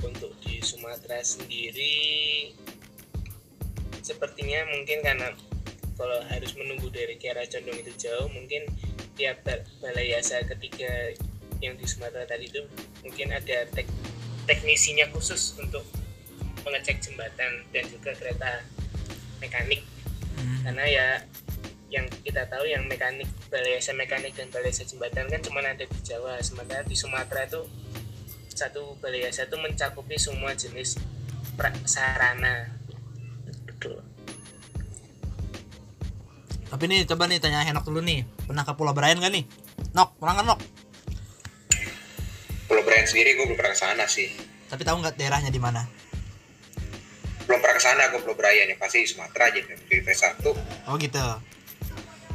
untuk 0.02 0.34
di 0.42 0.58
Sumatera 0.58 1.22
sendiri 1.22 2.50
sepertinya 4.02 4.66
mungkin 4.74 4.98
karena 5.00 5.30
kalau 5.94 6.18
harus 6.26 6.52
menunggu 6.58 6.90
dari 6.90 7.14
Kiara 7.16 7.46
Condong 7.46 7.78
itu 7.78 7.94
jauh 7.94 8.26
mungkin 8.34 8.66
tiap 9.14 9.46
ba- 9.46 9.62
balai 9.78 10.10
yasa 10.10 10.42
ketiga 10.42 11.14
yang 11.62 11.78
di 11.78 11.86
Sumatera 11.86 12.26
tadi 12.26 12.50
itu 12.50 12.66
mungkin 13.06 13.30
ada 13.30 13.62
tek 13.70 13.86
teknisinya 14.48 15.06
khusus 15.14 15.54
untuk 15.58 15.84
mengecek 16.62 17.02
jembatan 17.02 17.66
dan 17.74 17.84
juga 17.90 18.14
kereta 18.14 18.62
mekanik 19.42 19.82
Hmm. 20.32 20.64
karena 20.64 20.84
ya 20.88 21.06
yang 21.92 22.08
kita 22.24 22.48
tahu 22.48 22.64
yang 22.64 22.88
mekanik 22.88 23.28
balai 23.52 23.76
mekanik 23.92 24.32
dan 24.32 24.48
balai 24.48 24.72
jembatan 24.72 25.28
kan 25.28 25.40
cuma 25.44 25.60
ada 25.60 25.84
di 25.84 25.98
Jawa 26.00 26.40
sementara 26.40 26.80
di 26.88 26.96
Sumatera 26.96 27.44
itu 27.44 27.60
satu 28.48 28.96
balai 28.96 29.28
itu 29.28 29.56
mencakupi 29.60 30.16
semua 30.16 30.56
jenis 30.56 30.96
sarana 31.84 32.80
Betul. 33.82 33.98
Tapi 36.70 36.84
nih 36.86 37.02
coba 37.04 37.26
nih 37.26 37.42
tanya 37.42 37.66
Henok 37.66 37.90
dulu 37.90 38.00
nih. 38.00 38.22
Pernah 38.46 38.62
ke 38.62 38.72
Pulau 38.78 38.94
Brian 38.94 39.18
gak 39.18 39.34
nih? 39.34 39.44
Nok, 39.92 40.22
pernah 40.22 40.34
kan 40.38 40.46
Nok? 40.54 40.60
Brian 43.02 43.18
sendiri 43.18 43.34
gue 43.34 43.50
belum 43.50 43.58
pernah 43.58 43.74
ke 43.74 43.80
sana 43.82 44.06
sih. 44.06 44.30
Tapi 44.70 44.86
tahu 44.86 45.02
nggak 45.02 45.18
daerahnya 45.18 45.50
di 45.50 45.58
mana? 45.58 45.82
Belum 47.50 47.58
pernah 47.58 47.74
ke 47.74 47.82
sana 47.82 48.06
gue 48.14 48.22
Pulau 48.22 48.38
Brian 48.38 48.70
ya 48.70 48.78
pasti 48.78 49.02
Sumatera 49.10 49.50
aja 49.50 49.58
di 49.58 49.98
PS1. 50.06 50.38
Oh 50.86 50.94
gitu. 51.02 51.18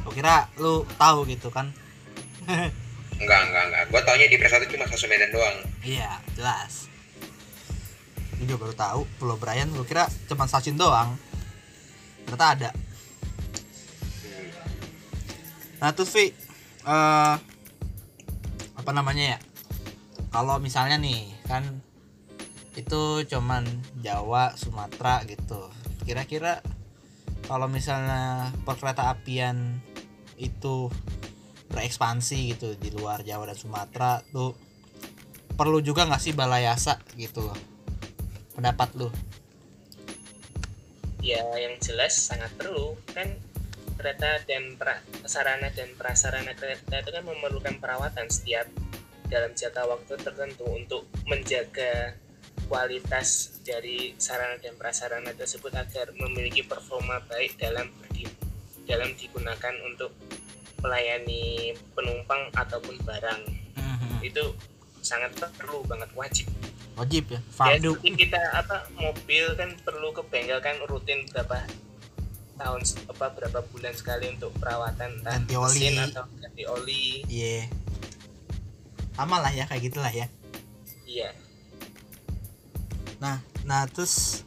Gue 0.04 0.12
kira 0.12 0.44
lu 0.60 0.84
tahu 1.00 1.24
gitu 1.24 1.48
kan? 1.48 1.72
Enggak, 3.16 3.40
enggak, 3.48 3.64
enggak. 3.64 3.82
Gue 3.88 4.00
taunya 4.04 4.28
di 4.28 4.36
PS1 4.36 4.68
cuma 4.68 4.84
stasiun 4.92 5.08
Medan 5.08 5.32
doang. 5.32 5.56
Iya, 5.80 6.20
jelas. 6.36 6.92
Gue 8.36 8.44
juga 8.44 8.68
baru 8.68 8.74
tahu 8.76 9.00
Pulau 9.16 9.40
Brian. 9.40 9.72
Gue 9.72 9.88
kira 9.88 10.04
cuma 10.28 10.44
stasiun 10.44 10.76
doang. 10.76 11.16
Ternyata 12.28 12.44
ada. 12.44 12.70
Hmm. 14.20 14.48
Nah 15.80 15.90
terus 15.96 16.12
Vi, 16.12 16.28
eh 16.84 17.34
apa 18.76 18.90
namanya 18.92 19.32
ya? 19.32 19.47
Kalau 20.28 20.60
misalnya 20.60 21.00
nih 21.00 21.32
kan 21.48 21.64
itu 22.76 23.26
cuman 23.26 23.64
Jawa, 24.04 24.54
Sumatera 24.54 25.24
gitu. 25.26 25.72
Kira-kira 26.04 26.62
kalau 27.48 27.66
misalnya 27.66 28.52
perkereta 28.62 29.10
apian 29.10 29.82
itu 30.38 30.92
berekspansi 31.72 32.54
gitu 32.54 32.78
di 32.78 32.94
luar 32.94 33.26
Jawa 33.26 33.50
dan 33.50 33.58
Sumatera 33.58 34.22
tuh 34.30 34.54
perlu 35.58 35.82
juga 35.82 36.06
nggak 36.06 36.22
sih 36.22 36.36
balayasa 36.36 37.02
gitu? 37.18 37.42
Loh 37.48 37.78
pendapat 38.58 38.90
lu? 38.98 39.06
Ya 41.22 41.46
yang 41.54 41.78
jelas 41.78 42.18
sangat 42.18 42.50
perlu. 42.58 42.98
Kan 43.14 43.38
kereta 43.94 44.42
dan 44.50 44.74
pra- 44.74 45.02
sarana 45.26 45.70
dan 45.70 45.94
prasarana 45.94 46.58
kereta 46.58 46.98
itu 46.98 47.10
kan 47.14 47.22
memerlukan 47.22 47.78
perawatan 47.78 48.26
setiap 48.26 48.66
dalam 49.28 49.52
jangka 49.52 49.84
waktu 49.84 50.12
tertentu 50.20 50.64
untuk 50.66 51.04
menjaga 51.28 52.16
kualitas 52.68 53.60
dari 53.64 54.12
sarana 54.20 54.60
dan 54.60 54.74
prasarana 54.76 55.32
tersebut 55.32 55.72
agar 55.72 56.12
memiliki 56.16 56.64
performa 56.64 57.22
baik 57.28 57.56
dalam 57.60 57.88
dalam 58.88 59.12
digunakan 59.20 59.74
untuk 59.84 60.16
melayani 60.80 61.76
penumpang 61.92 62.48
ataupun 62.56 62.96
barang. 63.04 63.42
Itu 64.24 64.56
sangat 65.04 65.36
perlu 65.56 65.84
banget 65.84 66.10
wajib. 66.16 66.46
Wajib 66.98 67.30
ya 67.30 67.38
ya 67.38 67.40
fardu. 67.54 67.94
seperti 67.94 68.26
kita 68.26 68.40
apa 68.58 68.90
mobil 68.98 69.54
kan 69.54 69.70
perlu 69.86 70.10
ke 70.10 70.22
bengkel 70.26 70.58
kan 70.58 70.74
rutin 70.90 71.22
berapa 71.30 71.62
tahun 72.58 72.82
apa 73.06 73.26
berapa 73.38 73.60
bulan 73.70 73.94
sekali 73.94 74.34
untuk 74.34 74.50
perawatan 74.58 75.22
Ganti 75.22 75.54
oli. 75.54 75.78
mesin 75.78 75.94
atau 76.10 76.26
ganti 76.42 76.64
oli. 76.66 77.22
Iya 77.30 77.70
sama 79.18 79.42
lah 79.42 79.50
ya 79.50 79.66
kayak 79.66 79.82
gitulah 79.90 80.14
ya 80.14 80.30
iya 81.04 81.34
Nah, 83.18 83.42
nah 83.66 83.82
terus 83.90 84.46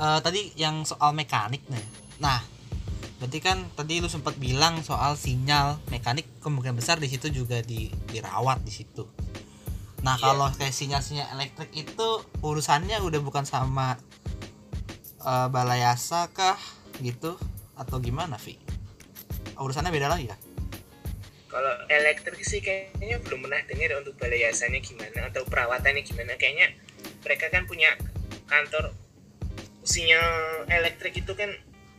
eh, 0.00 0.20
tadi 0.24 0.56
yang 0.56 0.80
soal 0.88 1.12
mekanik 1.12 1.60
nih. 1.68 1.84
Nah, 2.24 2.40
berarti 3.20 3.38
kan 3.44 3.60
tadi 3.76 4.00
lu 4.00 4.08
sempat 4.08 4.32
bilang 4.40 4.80
soal 4.80 5.12
sinyal 5.12 5.76
mekanik 5.92 6.24
kemungkinan 6.40 6.72
besar 6.72 6.96
di 6.96 7.08
situ 7.12 7.28
juga 7.28 7.60
di 7.60 7.92
dirawat 8.08 8.64
di 8.64 8.72
situ. 8.72 9.04
Nah, 10.00 10.16
Iya. 10.16 10.24
kalau 10.24 10.48
kayak 10.56 10.72
sinyal-sinyal 10.72 11.28
elektrik 11.36 11.68
itu 11.76 12.08
urusannya 12.40 12.96
udah 13.02 13.20
bukan 13.20 13.44
sama 13.44 14.00
eh, 15.20 15.48
balayasa 15.52 16.32
kah 16.32 16.56
gitu 17.04 17.36
atau 17.76 18.00
gimana, 18.00 18.40
Vi? 18.40 18.56
Urusannya 19.58 19.92
beda 19.92 20.08
lagi 20.08 20.32
ya? 20.32 20.36
Kalau 21.48 21.72
elektrik 21.88 22.38
sih 22.40 22.60
kayaknya 22.60 23.18
belum 23.18 23.42
pernah 23.42 23.64
dengar 23.64 23.98
untuk 23.98 24.14
balai 24.14 24.40
yasanya 24.42 24.78
gimana 24.78 25.26
atau 25.26 25.42
perawatannya 25.42 26.02
gimana 26.02 26.36
kayaknya 26.36 26.76
mereka 27.20 27.48
kan 27.48 27.64
punya 27.64 27.96
kantor 28.44 28.92
sinyal 29.82 30.28
elektrik 30.68 31.16
itu 31.16 31.32
kan 31.32 31.48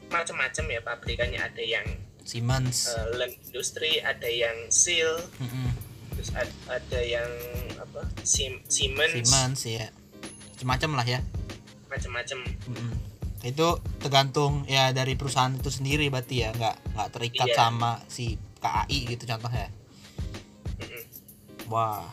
macam-macam 0.08 0.66
ya 0.68 0.80
pabrikannya 0.80 1.40
ada 1.40 1.60
yang 1.60 1.86
Siemens. 2.22 2.90
uh, 2.92 3.10
Land 3.16 3.34
Industri 3.44 3.98
ada 4.00 4.26
yang 4.26 4.70
Seal 4.70 5.18
Mm-mm. 5.40 5.70
terus 6.14 6.30
ad- 6.32 6.62
ada 6.68 7.00
yang 7.00 7.30
apa 7.76 8.06
Sim 8.22 8.62
Siemens, 8.66 9.18
Siemens 9.20 9.62
ya 9.66 9.90
macam 10.62 10.94
lah 10.94 11.08
ya 11.08 11.26
macam-macam 11.88 12.46
Mm-mm. 12.68 12.94
itu 13.42 13.68
tergantung 13.98 14.68
ya 14.68 14.92
dari 14.92 15.16
perusahaan 15.16 15.50
itu 15.50 15.72
sendiri 15.72 16.06
berarti 16.08 16.36
ya 16.40 16.50
nggak 16.52 16.94
nggak 16.94 17.10
terikat 17.10 17.48
Iya. 17.48 17.58
sama 17.58 17.98
si 18.06 18.38
KAI 18.60 19.00
gitu 19.16 19.24
contohnya. 19.26 19.68
Wah. 21.72 22.06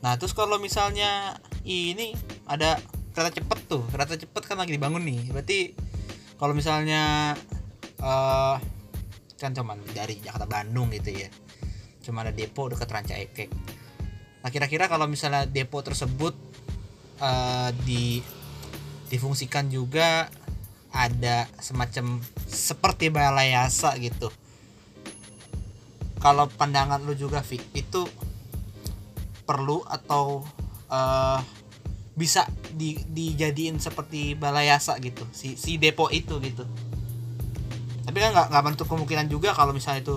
Nah 0.00 0.16
terus 0.16 0.32
kalau 0.32 0.56
misalnya 0.56 1.36
ini 1.66 2.16
ada 2.48 2.80
kereta 3.12 3.42
cepet 3.42 3.58
tuh 3.68 3.82
kereta 3.90 4.16
cepet 4.16 4.42
kan 4.46 4.56
lagi 4.56 4.74
dibangun 4.74 5.04
nih. 5.04 5.30
Berarti 5.34 5.74
kalau 6.40 6.56
misalnya 6.56 7.34
eh 8.00 8.56
kan 9.40 9.56
cuman 9.56 9.80
dari 9.92 10.20
Jakarta 10.20 10.46
Bandung 10.48 10.88
gitu 10.94 11.12
ya. 11.12 11.28
Cuma 12.00 12.24
ada 12.24 12.32
depo 12.32 12.70
dekat 12.72 12.88
Ranca 12.88 13.16
Ekek 13.18 13.50
nah 14.40 14.48
kira-kira 14.48 14.88
kalau 14.88 15.04
misalnya 15.04 15.44
depo 15.44 15.84
tersebut 15.84 16.32
eh, 17.20 17.70
di 17.84 18.24
difungsikan 19.12 19.68
juga 19.68 20.32
ada 20.90 21.46
semacam 21.60 22.18
seperti 22.48 23.12
balai 23.12 23.52
yasa 23.54 23.94
gitu 24.00 24.32
kalau 26.20 26.46
pandangan 26.52 27.00
lu 27.02 27.16
juga 27.16 27.40
Vic 27.40 27.64
itu 27.72 28.04
perlu 29.48 29.82
atau 29.88 30.44
eh, 30.92 31.40
bisa 32.14 32.44
di, 32.76 33.00
dijadiin 33.00 33.80
seperti 33.80 34.36
balai 34.36 34.68
yasa 34.68 35.00
gitu 35.00 35.24
si 35.32 35.56
si 35.56 35.80
depo 35.80 36.12
itu 36.12 36.36
gitu. 36.44 36.68
Tapi 38.04 38.16
kan 38.20 38.30
nggak 38.36 38.46
nggak 38.52 38.64
menutup 38.68 38.86
kemungkinan 38.86 39.26
juga 39.32 39.56
kalau 39.56 39.72
misalnya 39.72 40.04
itu 40.04 40.16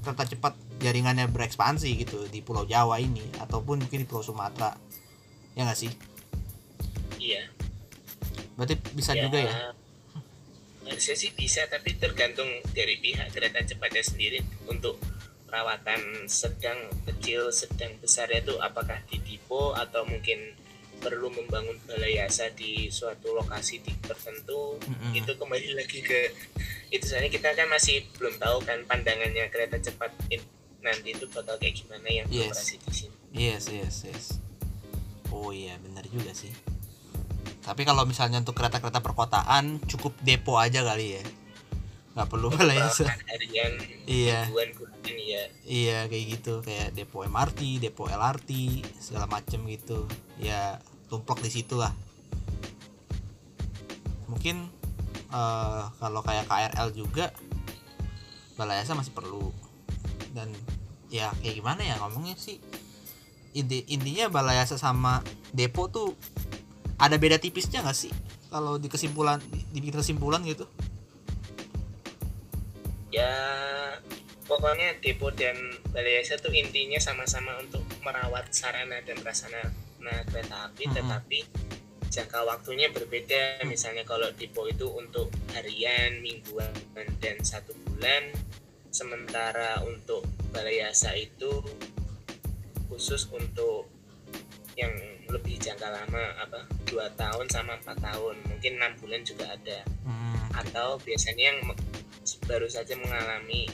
kereta 0.00 0.24
cepat 0.24 0.54
jaringannya 0.80 1.28
berekspansi 1.28 1.90
gitu 2.06 2.24
di 2.30 2.40
Pulau 2.40 2.64
Jawa 2.64 2.96
ini 3.02 3.26
ataupun 3.42 3.84
mungkin 3.84 4.00
di 4.00 4.06
Pulau 4.06 4.24
Sumatera. 4.24 4.72
Ya 5.58 5.66
nggak 5.66 5.76
sih? 5.76 5.92
Iya. 7.18 7.50
Berarti 8.54 8.78
bisa 8.94 9.12
juga 9.18 9.38
ya? 9.42 9.74
harusnya 10.90 11.14
sih 11.14 11.30
bisa 11.38 11.62
tapi 11.70 11.94
tergantung 11.94 12.50
dari 12.74 12.98
pihak 12.98 13.30
kereta 13.30 13.62
cepatnya 13.62 14.02
sendiri 14.02 14.42
untuk 14.66 14.98
perawatan 15.50 15.98
sedang 16.24 16.78
kecil 17.02 17.50
sedang 17.50 17.90
besarnya 17.98 18.38
itu 18.40 18.54
apakah 18.56 19.02
di 19.04 19.18
depo 19.18 19.74
atau 19.74 20.06
mungkin 20.06 20.54
perlu 20.96 21.26
membangun 21.28 21.74
balai 21.84 22.16
yasa 22.16 22.52
di 22.52 22.86
suatu 22.86 23.34
lokasi 23.34 23.80
di 23.80 23.90
tertentu 23.98 24.78
Mm-mm. 24.78 25.10
itu 25.12 25.32
kembali 25.34 25.74
lagi 25.74 25.98
ke 26.00 26.30
itu 26.88 27.02
soalnya 27.02 27.28
kita 27.28 27.50
kan 27.50 27.66
masih 27.66 28.06
belum 28.14 28.36
tahu 28.36 28.62
kan 28.62 28.78
pandangannya 28.84 29.48
kereta 29.48 29.80
cepat 29.80 30.14
in- 30.28 30.44
nanti 30.80 31.12
itu 31.12 31.26
bakal 31.26 31.56
kayak 31.56 31.74
gimana 31.74 32.06
yang 32.06 32.26
Yes. 32.28 32.54
beroperasi 32.54 32.76
di 32.78 32.92
sini 32.94 33.16
Yes, 33.30 33.64
yes, 33.66 33.96
yes. 34.04 34.26
Oh 35.30 35.50
iya, 35.50 35.78
benar 35.78 36.02
juga 36.04 36.30
sih. 36.30 36.50
Tapi 37.60 37.86
kalau 37.86 38.02
misalnya 38.02 38.42
untuk 38.42 38.58
kereta-kereta 38.58 38.98
perkotaan 38.98 39.78
cukup 39.86 40.18
depo 40.20 40.58
aja 40.58 40.82
kali 40.82 41.14
ya. 41.14 41.22
Nggak 42.20 42.28
perlu. 42.28 42.48
Perawatan 42.52 43.08
harian 43.32 43.72
Iya, 44.04 44.44
bulanan 44.52 45.16
ya 45.16 45.42
iya 45.64 45.98
kayak 46.04 46.24
gitu 46.36 46.60
kayak 46.60 46.92
depo 46.92 47.24
MRT, 47.24 47.80
depo 47.80 48.04
LRT, 48.04 48.50
segala 49.00 49.24
macem 49.24 49.64
gitu. 49.64 50.04
Ya 50.36 50.76
tumplok 51.08 51.40
di 51.40 51.48
situ 51.48 51.80
lah. 51.80 51.96
Mungkin 54.28 54.68
eh, 55.32 55.82
kalau 55.96 56.20
kayak 56.20 56.44
KRL 56.44 56.92
juga 56.92 57.32
balai 58.54 58.84
yasa 58.84 58.92
masih 58.92 59.16
perlu. 59.16 59.48
Dan 60.36 60.52
ya 61.08 61.32
kayak 61.40 61.56
gimana 61.56 61.80
ya 61.82 61.98
ngomongnya 61.98 62.36
sih 62.36 62.60
inti 63.50 63.82
intinya 63.90 64.30
balai 64.30 64.62
yasa 64.62 64.78
sama 64.78 65.26
depo 65.50 65.90
tuh 65.90 66.14
ada 67.02 67.18
beda 67.18 67.34
tipisnya 67.42 67.82
nggak 67.82 67.98
sih 67.98 68.14
kalau 68.46 68.78
di 68.78 68.86
kesimpulan 68.86 69.42
di- 69.50 69.66
dibikin 69.74 69.98
kesimpulan 69.98 70.38
gitu 70.46 70.70
ya 73.20 73.34
pokoknya 74.48 74.98
depo 75.04 75.30
dan 75.30 75.54
balai 75.92 76.18
yasa 76.24 76.40
tuh 76.40 76.50
intinya 76.50 76.98
sama-sama 76.98 77.60
untuk 77.60 77.84
merawat 78.02 78.50
sarana 78.50 78.98
dan 79.04 79.20
prasarana 79.20 79.70
nah, 80.00 80.24
kereta 80.26 80.72
api 80.72 80.84
Mhm. 80.88 80.94
tetapi 80.96 81.38
jangka 82.10 82.42
waktunya 82.42 82.90
berbeda. 82.90 83.62
Misalnya 83.70 84.02
kalau 84.02 84.26
depo 84.34 84.66
itu 84.66 84.90
untuk 84.90 85.30
harian 85.54 86.18
mingguan 86.18 86.74
dan 87.22 87.38
satu 87.38 87.70
bulan. 87.86 88.34
Sementara 88.90 89.78
untuk 89.86 90.26
balai 90.50 90.82
yasa 90.82 91.14
itu 91.14 91.62
khusus 92.90 93.30
untuk 93.30 93.86
yang 94.74 94.90
lebih 95.30 95.54
jangka 95.62 95.86
lama 95.86 96.34
apa 96.42 96.66
dua 96.90 97.06
tahun 97.14 97.46
sama 97.46 97.78
empat 97.78 98.02
tahun. 98.02 98.42
Mungkin 98.50 98.82
enam 98.82 98.98
bulan 98.98 99.22
juga 99.22 99.46
ada. 99.54 99.86
Hmm, 100.02 100.50
atau 100.66 100.98
biasanya 101.06 101.54
yang 101.54 101.62
baru 102.46 102.70
saja 102.70 102.94
mengalami 102.94 103.66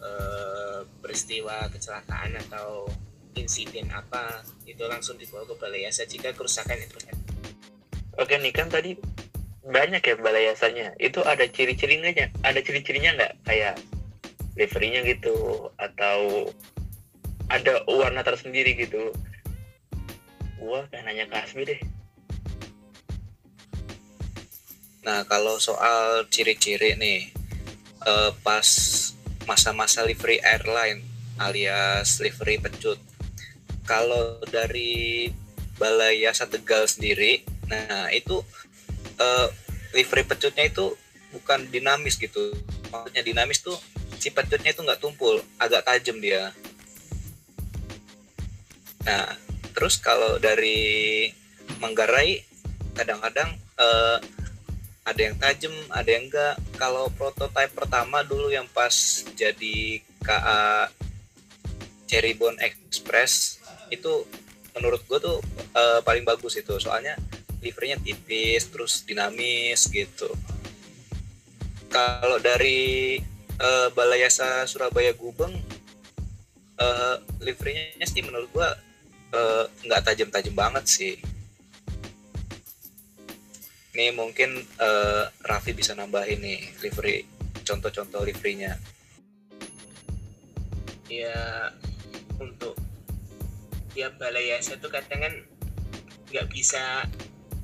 eh, 0.00 0.80
peristiwa 1.04 1.68
kecelakaan 1.70 2.34
atau 2.48 2.90
insiden 3.38 3.86
apa 3.94 4.42
itu 4.66 4.82
langsung 4.90 5.14
dibawa 5.14 5.46
ke 5.46 5.54
balai 5.54 5.86
yasa 5.86 6.02
jika 6.02 6.34
kerusakan 6.34 6.78
itu 6.82 6.98
kan 6.98 7.14
Oke 8.18 8.36
nih 8.36 8.52
kan 8.52 8.68
tadi 8.68 8.98
banyak 9.64 10.02
ya 10.02 10.14
balai 10.20 10.50
yasanya. 10.50 10.92
Itu 10.98 11.22
ada 11.24 11.46
ciri-cirinya? 11.46 12.10
Ada 12.44 12.60
ciri-cirinya 12.60 13.16
nggak? 13.16 13.32
Kayak 13.48 13.80
liverynya 14.58 15.00
gitu 15.06 15.70
atau 15.78 16.50
ada 17.48 17.80
warna 17.86 18.20
tersendiri 18.20 18.76
gitu. 18.76 19.14
Gua 20.60 20.84
pengen 20.92 21.16
nanya 21.16 21.24
ke 21.32 21.36
Asmi 21.38 21.64
deh. 21.64 21.80
Nah, 25.00 25.24
kalau 25.24 25.56
soal 25.56 26.28
ciri-ciri 26.28 26.92
nih, 27.00 27.32
eh, 28.06 28.30
pas 28.44 28.68
masa-masa 29.48 30.04
livery 30.04 30.38
airline 30.44 31.02
alias 31.40 32.20
livery 32.20 32.60
pecut, 32.60 33.00
kalau 33.88 34.38
dari 34.52 35.32
Balai 35.80 36.20
Yasa 36.28 36.44
Tegal 36.44 36.84
sendiri, 36.84 37.40
nah 37.66 38.12
itu 38.12 38.44
eh, 39.16 39.48
livery 39.96 40.28
pecutnya 40.28 40.68
itu 40.68 40.92
bukan 41.32 41.64
dinamis 41.72 42.20
gitu. 42.20 42.52
Maksudnya 42.92 43.22
dinamis 43.24 43.64
tuh 43.64 43.78
si 44.20 44.28
pecutnya 44.28 44.76
itu 44.76 44.84
nggak 44.84 45.00
tumpul, 45.00 45.40
agak 45.56 45.88
tajam 45.88 46.20
dia. 46.20 46.52
Nah, 49.08 49.32
terus 49.72 49.96
kalau 49.96 50.36
dari 50.36 51.32
Manggarai 51.80 52.44
kadang-kadang 52.92 53.56
eh, 53.80 54.18
ada 55.10 55.20
yang 55.26 55.36
tajam, 55.36 55.74
ada 55.90 56.06
yang 56.06 56.30
enggak. 56.30 56.54
Kalau 56.78 57.10
prototipe 57.18 57.74
pertama 57.74 58.22
dulu 58.22 58.54
yang 58.54 58.70
pas 58.70 59.26
jadi 59.34 59.98
KA 60.22 60.86
Cherrybone 62.06 62.58
Express 62.62 63.58
itu 63.90 64.26
menurut 64.78 65.02
gue 65.10 65.18
tuh 65.18 65.38
eh, 65.74 66.00
paling 66.06 66.22
bagus 66.22 66.54
itu 66.54 66.78
soalnya 66.78 67.18
livernya 67.58 67.98
tipis 67.98 68.70
terus 68.70 69.02
dinamis 69.02 69.90
gitu. 69.90 70.30
Kalau 71.90 72.38
dari 72.38 73.18
eh, 73.58 73.88
Balai 73.90 74.22
Yasa 74.22 74.62
Surabaya 74.70 75.10
Gubeng 75.14 75.58
eh, 76.78 77.16
livernya 77.42 78.06
sih 78.06 78.22
menurut 78.22 78.50
gue 78.54 78.68
nggak 79.86 80.02
tajam-tajam 80.10 80.54
banget 80.54 80.84
sih. 80.90 81.14
Nih 84.00 84.16
mungkin 84.16 84.64
eh, 84.64 85.24
Raffi 85.44 85.76
bisa 85.76 85.92
nambahin 85.92 86.40
nih 86.40 86.72
livery 86.80 87.28
contoh-contoh 87.68 88.24
liverynya. 88.24 88.80
ya 91.10 91.74
untuk 92.38 92.78
ya 93.98 94.14
balai 94.14 94.54
yasa 94.54 94.78
itu 94.78 94.86
kadang 94.86 95.26
kan 95.26 95.34
nggak 96.30 96.46
bisa 96.46 97.02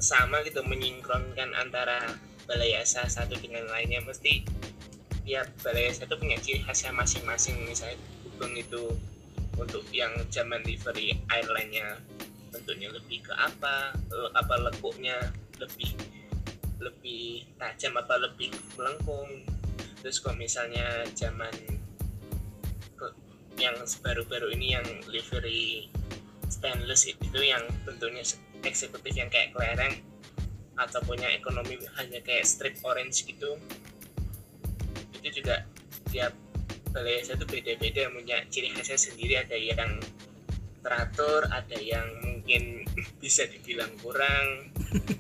sama 0.03 0.43
gitu 0.43 0.67
menyinkronkan 0.67 1.55
antara 1.55 2.11
balai 2.51 2.75
yasa 2.75 3.07
satu 3.07 3.39
dengan 3.39 3.63
lainnya 3.71 4.03
mesti 4.03 4.43
ya 5.23 5.47
balai 5.63 5.87
yasa 5.87 6.11
itu 6.11 6.19
punya 6.19 6.37
ciri 6.43 6.61
khasnya 6.67 6.91
masing-masing 6.91 7.55
misalnya 7.71 7.97
Gubeng 8.27 8.59
itu 8.59 8.99
untuk 9.57 9.87
yang 9.95 10.13
zaman 10.29 10.61
livery 10.67 11.15
airline-nya 11.31 12.03
bentuknya 12.51 12.91
lebih 12.91 13.25
ke 13.25 13.33
apa 13.33 13.95
apa 14.35 14.55
lekuknya 14.59 15.31
lebih 15.63 15.95
lebih 16.81 17.49
tajam 17.57 17.97
apa 17.97 18.21
lebih 18.21 18.53
melengkung. 18.77 19.45
Terus 20.01 20.21
kalau 20.23 20.37
misalnya 20.39 21.05
zaman 21.17 21.53
yang 23.57 23.77
baru-baru 24.05 24.53
ini 24.53 24.77
yang 24.77 24.87
livery 25.09 25.89
stainless 26.53 27.09
itu 27.09 27.41
yang 27.41 27.65
bentuknya 27.89 28.21
se- 28.21 28.41
eksekutif 28.63 29.17
yang 29.17 29.33
kayak 29.33 29.57
kelereng 29.57 29.97
ataupun 30.77 31.17
yang 31.17 31.33
ekonomi 31.33 31.81
hanya 31.97 32.21
kayak 32.21 32.45
strip 32.45 32.77
orange 32.85 33.25
gitu 33.25 33.57
itu 35.25 35.41
juga 35.43 35.65
tiap 36.13 36.37
balai 36.93 37.25
itu 37.25 37.45
beda-beda. 37.49 38.13
Punya 38.13 38.45
ciri 38.53 38.71
khasnya 38.77 39.01
sendiri 39.01 39.35
ada 39.41 39.57
yang 39.57 39.99
teratur 40.87 41.43
ada 41.51 41.77
yang 41.83 42.07
mungkin 42.23 42.87
bisa 43.19 43.49
dibilang 43.49 43.91
kurang. 44.01 44.71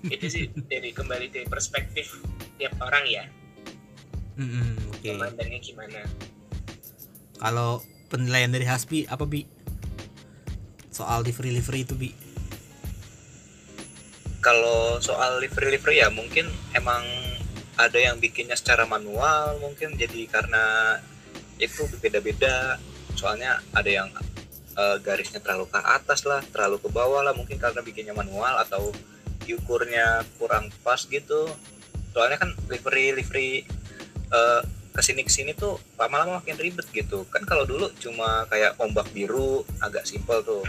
Itu 0.07 0.27
sih 0.29 0.44
dari 0.70 0.92
kembali 0.92 1.33
dari 1.33 1.46
perspektif 1.49 2.20
tiap 2.61 2.77
orang 2.81 3.05
ya. 3.09 3.25
Mm-mm, 4.37 4.92
oke. 4.92 5.09
Memandangnya 5.16 5.61
gimana? 5.64 6.01
Kalau 7.40 7.81
penilaian 8.12 8.53
dari 8.53 8.68
Hasbi 8.68 9.09
apa 9.09 9.25
bi? 9.25 9.49
Soal 10.92 11.25
livery 11.25 11.53
livery 11.57 11.81
itu 11.85 11.94
bi. 11.96 12.11
Kalau 14.44 15.03
soal 15.03 15.42
livery 15.42 15.75
livery 15.75 16.05
ya 16.05 16.09
mungkin 16.12 16.46
emang 16.77 17.03
ada 17.77 17.99
yang 18.01 18.16
bikinnya 18.20 18.57
secara 18.57 18.85
manual 18.88 19.61
mungkin. 19.61 19.96
Jadi 19.96 20.29
karena 20.29 20.96
itu 21.57 21.88
beda-beda 22.01 22.77
soalnya 23.16 23.64
ada 23.72 23.88
yang 23.88 24.09
eh, 24.77 24.97
garisnya 25.01 25.41
terlalu 25.41 25.67
ke 25.73 25.81
atas 25.81 26.23
lah 26.29 26.45
terlalu 26.53 26.77
ke 26.85 26.89
bawah 26.93 27.25
lah 27.25 27.33
mungkin 27.33 27.57
karena 27.57 27.81
bikinnya 27.81 28.12
manual 28.12 28.61
atau 28.61 28.93
diukurnya 29.49 30.23
kurang 30.37 30.69
pas 30.85 31.01
gitu. 31.09 31.49
Soalnya 32.12 32.37
kan 32.41 32.53
livery 32.69 33.17
livery 33.17 33.65
eh, 34.31 34.62
ke 34.97 35.01
sini 35.05 35.25
ke 35.25 35.33
sini 35.33 35.53
tuh 35.53 35.77
lama-lama 36.01 36.41
makin 36.41 36.57
ribet 36.57 36.89
gitu. 36.93 37.25
Kan 37.29 37.45
kalau 37.45 37.65
dulu 37.69 37.89
cuma 38.01 38.45
kayak 38.49 38.77
ombak 38.81 39.09
biru 39.12 39.65
agak 39.81 40.09
simpel 40.09 40.41
tuh. 40.45 40.65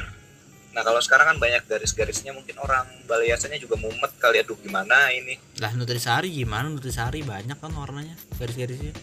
Nah 0.75 0.85
kalau 0.85 1.01
sekarang 1.01 1.33
kan 1.33 1.37
banyak 1.41 1.63
garis-garisnya 1.65 2.35
mungkin 2.35 2.53
orang 2.59 2.85
balai 3.07 3.31
yasanya 3.31 3.57
juga 3.57 3.79
mumet 3.79 4.13
kali 4.19 4.43
aduh 4.43 4.59
gimana 4.59 5.09
ini? 5.15 5.39
Lah 5.57 5.73
nutrisari 5.73 6.29
gimana? 6.29 6.69
Nutrisari 6.69 7.23
banyak 7.23 7.57
kan 7.57 7.71
warnanya 7.71 8.13
garis-garisnya. 8.35 8.93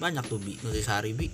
Banyak 0.00 0.24
tuh 0.24 0.40
bi. 0.40 0.56
Nutrisari 0.62 1.12
bi 1.12 1.28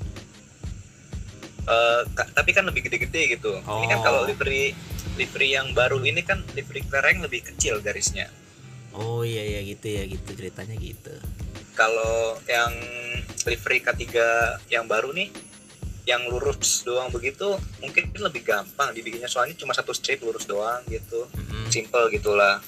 Ka- 2.08 2.30
tapi 2.32 2.50
kan 2.50 2.62
lebih 2.62 2.82
gede-gede 2.82 3.36
gitu. 3.36 3.52
Ini 3.56 3.86
kan 3.86 3.98
Oh. 4.00 4.04
kalau 4.04 4.20
livery 4.22 4.70
livery 5.14 5.48
yang 5.52 5.72
baru 5.72 5.98
ini 5.98 6.20
kan 6.20 6.44
livery 6.52 6.82
klereng 6.82 7.18
lebih 7.20 7.42
kecil 7.44 7.80
garisnya. 7.80 8.30
Oh 8.92 9.20
iya 9.20 9.42
iya 9.42 9.60
gitu 9.62 9.86
ya 9.86 10.06
gitu 10.06 10.30
ceritanya 10.32 10.72
gitu. 10.74 11.12
Kalau 11.72 12.40
yang 12.46 12.72
livery 13.44 13.80
K3 13.80 14.02
yang 14.66 14.86
baru 14.86 15.10
nih 15.10 15.28
yang 16.06 16.22
lurus 16.24 16.80
doang 16.80 17.10
begitu 17.10 17.44
mungkin 17.78 18.14
lebih 18.14 18.40
gampang 18.42 18.94
dibikinnya. 18.94 19.26
Soalnya 19.26 19.54
cuma 19.54 19.74
satu 19.74 19.90
strip 19.90 20.22
lurus 20.22 20.46
doang 20.46 20.80
gitu. 20.86 21.26
Mm-mm. 21.32 21.66
simple 21.66 22.06
gitulah. 22.08 22.62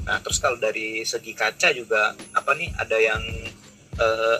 Nah 0.00 0.16
terus 0.18 0.40
kalau 0.40 0.56
dari 0.56 1.04
segi 1.04 1.30
kaca 1.32 1.70
juga 1.70 2.16
apa 2.32 2.56
nih 2.56 2.72
ada 2.74 2.96
yang 2.96 3.20
eh, 3.94 4.38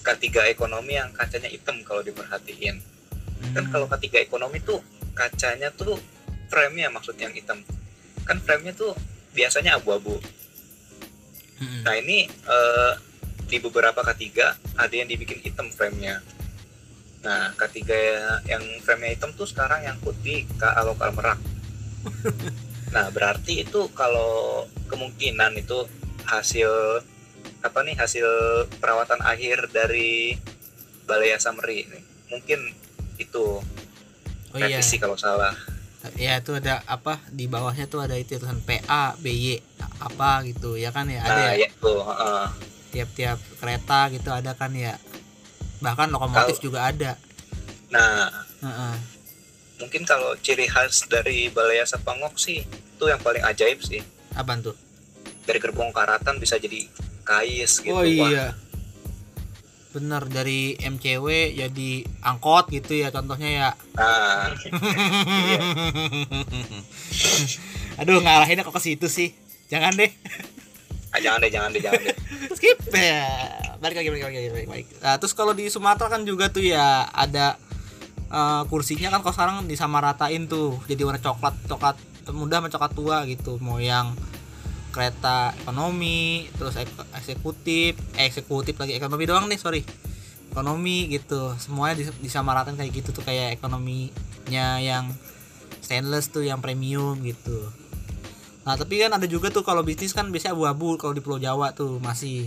K3 0.00 0.20
ekonomi 0.48 0.94
yang 0.94 1.10
kacanya 1.10 1.48
hitam 1.48 1.80
kalau 1.80 2.02
diperhatiin 2.02 2.91
kan 3.50 3.64
Hmm. 3.66 3.72
kalau 3.74 3.86
K3 3.90 4.22
ekonomi 4.22 4.62
tuh 4.62 4.78
kacanya 5.12 5.68
tuh 5.74 5.98
frame-nya 6.48 6.88
maksudnya 6.88 7.28
yang 7.28 7.36
hitam 7.36 7.58
kan 8.22 8.38
frame-nya 8.38 8.72
tuh 8.72 8.94
biasanya 9.34 9.76
abu-abu 9.76 10.20
Mm-mm. 11.62 11.86
Nah 11.86 11.94
ini 11.94 12.26
eh, 12.26 12.92
di 13.46 13.56
beberapa 13.62 14.02
K3 14.02 14.26
ada 14.74 14.94
yang 14.94 15.06
dibikin 15.06 15.38
hitam 15.38 15.70
frame-nya. 15.70 16.18
Nah 17.22 17.54
K3 17.54 17.78
yang 18.50 18.62
frame-nya 18.82 19.14
hitam 19.14 19.30
tuh 19.38 19.46
sekarang 19.46 19.86
yang 19.86 19.94
putih 20.02 20.42
KA 20.58 20.82
lokal 20.82 21.14
merak. 21.14 21.38
nah 22.94 23.08
berarti 23.14 23.62
itu 23.62 23.86
kalau 23.94 24.66
kemungkinan 24.90 25.54
itu 25.54 25.86
hasil 26.26 27.00
apa 27.62 27.78
nih 27.86 27.94
hasil 27.94 28.26
perawatan 28.82 29.22
akhir 29.22 29.70
dari 29.70 30.34
Balai 31.06 31.30
Asamri 31.30 31.86
nih. 31.86 32.02
Mungkin 32.34 32.58
itu. 33.18 33.60
Oh 34.52 34.56
iya. 34.58 34.78
Revisi 34.78 34.96
kalau 34.96 35.16
salah. 35.16 35.52
ya 36.18 36.42
itu 36.42 36.50
ada 36.58 36.82
apa? 36.84 37.22
Di 37.30 37.46
bawahnya 37.46 37.86
tuh 37.86 38.02
ada 38.02 38.18
itu 38.18 38.34
tulisan 38.34 38.58
PA 38.60 39.14
BY 39.22 39.62
apa 40.02 40.42
gitu 40.44 40.74
ya 40.74 40.90
kan 40.90 41.06
ya? 41.06 41.22
Ada 41.22 41.32
Nah 41.32 41.52
ya? 41.54 41.66
ya 41.66 41.68
tuh 41.78 41.98
heeh. 42.02 42.44
tiap-tiap 42.92 43.38
kereta 43.62 44.00
gitu 44.10 44.28
ada 44.34 44.52
kan 44.52 44.74
ya? 44.74 44.98
Bahkan 45.78 46.10
lokomotif 46.10 46.58
juga 46.58 46.90
ada. 46.90 47.14
Nah. 47.90 48.28
Heeh. 48.62 48.94
mungkin 49.82 50.06
kalau 50.06 50.38
ciri 50.38 50.70
khas 50.70 51.10
dari 51.10 51.50
Balai 51.50 51.82
Asa 51.82 51.98
Pangok 51.98 52.38
sih 52.38 52.62
itu 52.62 53.04
yang 53.10 53.18
paling 53.18 53.42
ajaib 53.42 53.82
sih. 53.82 53.98
apaan 54.38 54.62
tuh? 54.62 54.78
Dari 55.42 55.58
gerbong 55.58 55.90
karatan 55.90 56.38
bisa 56.38 56.54
jadi 56.54 56.86
kais 57.26 57.82
gitu 57.82 57.90
oh 57.90 58.02
Wah, 58.02 58.06
iya 58.06 58.54
bener 59.92 60.24
dari 60.26 60.74
MCW 60.80 61.52
jadi 61.52 61.90
angkot 62.24 62.72
gitu 62.72 62.96
ya 62.96 63.12
contohnya 63.12 63.48
ya. 63.52 63.68
Nah 63.94 64.48
aduh 68.00 68.24
ngalahinnya 68.24 68.64
kok 68.64 68.72
ke 68.72 68.82
situ 68.82 69.06
sih? 69.12 69.36
Jangan 69.68 69.92
deh. 69.94 70.08
Ah, 71.12 71.20
jangan 71.20 71.44
deh 71.44 71.52
jangan 71.52 71.68
deh 71.76 71.82
jangan 71.84 72.00
deh. 72.08 72.16
Skip. 72.56 72.78
Ya 72.96 73.28
balik 73.82 73.98
lagi 74.00 74.08
balik 74.08 74.24
lagi 74.32 74.48
balik, 74.48 74.66
balik. 74.70 74.86
Nah, 75.04 75.20
terus 75.20 75.36
kalau 75.36 75.52
di 75.52 75.68
Sumatera 75.68 76.08
kan 76.08 76.24
juga 76.24 76.48
tuh 76.48 76.64
ya 76.64 77.04
ada 77.12 77.60
eh, 78.32 78.62
kursinya 78.72 79.12
kan 79.12 79.20
kalau 79.20 79.34
sekarang 79.36 79.56
disamaratain 79.68 80.48
tuh 80.48 80.80
jadi 80.88 81.04
warna 81.04 81.20
coklat 81.20 81.52
coklat 81.68 82.00
muda 82.32 82.62
sama 82.62 82.70
coklat 82.70 82.92
tua 82.94 83.16
gitu 83.26 83.58
mau 83.58 83.82
yang 83.82 84.14
kereta 84.92 85.56
ekonomi 85.58 86.46
terus 86.54 86.76
ek- 86.76 87.08
eksekutif 87.16 87.96
eh, 88.14 88.28
eksekutif 88.28 88.76
lagi 88.76 88.94
ekonomi 88.94 89.24
doang 89.24 89.48
nih 89.48 89.58
sorry 89.58 89.82
ekonomi 90.52 91.08
gitu 91.08 91.56
semuanya 91.56 91.98
dis- 91.98 92.20
disamaratain 92.20 92.76
kayak 92.76 92.92
gitu 92.92 93.10
tuh 93.10 93.24
kayak 93.24 93.56
ekonominya 93.56 94.78
yang 94.78 95.08
stainless 95.80 96.28
tuh 96.28 96.44
yang 96.44 96.60
premium 96.60 97.18
gitu 97.24 97.72
Nah 98.62 98.78
tapi 98.78 99.02
kan 99.02 99.10
ada 99.10 99.26
juga 99.26 99.50
tuh 99.50 99.66
kalau 99.66 99.82
bisnis 99.82 100.14
kan 100.14 100.30
biasanya 100.30 100.54
abu-abu 100.54 100.94
kalau 100.94 101.10
di 101.10 101.18
Pulau 101.18 101.42
Jawa 101.42 101.74
tuh 101.74 101.98
masih. 101.98 102.46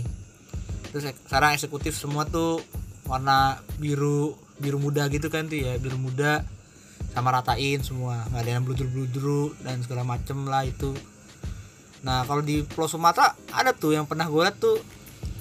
Terus 0.88 1.12
ek- 1.12 1.20
sekarang 1.28 1.52
eksekutif 1.52 1.92
semua 1.92 2.24
tuh 2.24 2.64
warna 3.04 3.60
biru 3.76 4.32
biru 4.56 4.80
muda 4.80 5.04
gitu 5.12 5.28
kan 5.28 5.44
tuh 5.44 5.60
ya 5.60 5.76
biru 5.76 6.00
muda 6.00 6.40
sama 7.12 7.28
ratain 7.36 7.84
semua 7.84 8.24
nggak 8.32 8.40
ada 8.40 8.50
yang 8.56 8.64
bludru-bludru 8.64 9.52
dan 9.60 9.84
segala 9.84 10.08
macem 10.08 10.48
lah 10.48 10.64
itu. 10.64 10.96
Nah 12.04 12.26
kalau 12.28 12.42
di 12.44 12.64
Pulau 12.66 12.90
Sumatera 12.90 13.32
ada 13.54 13.72
tuh 13.72 13.96
yang 13.96 14.04
pernah 14.04 14.26
gue 14.28 14.42
liat 14.42 14.56
tuh 14.58 14.80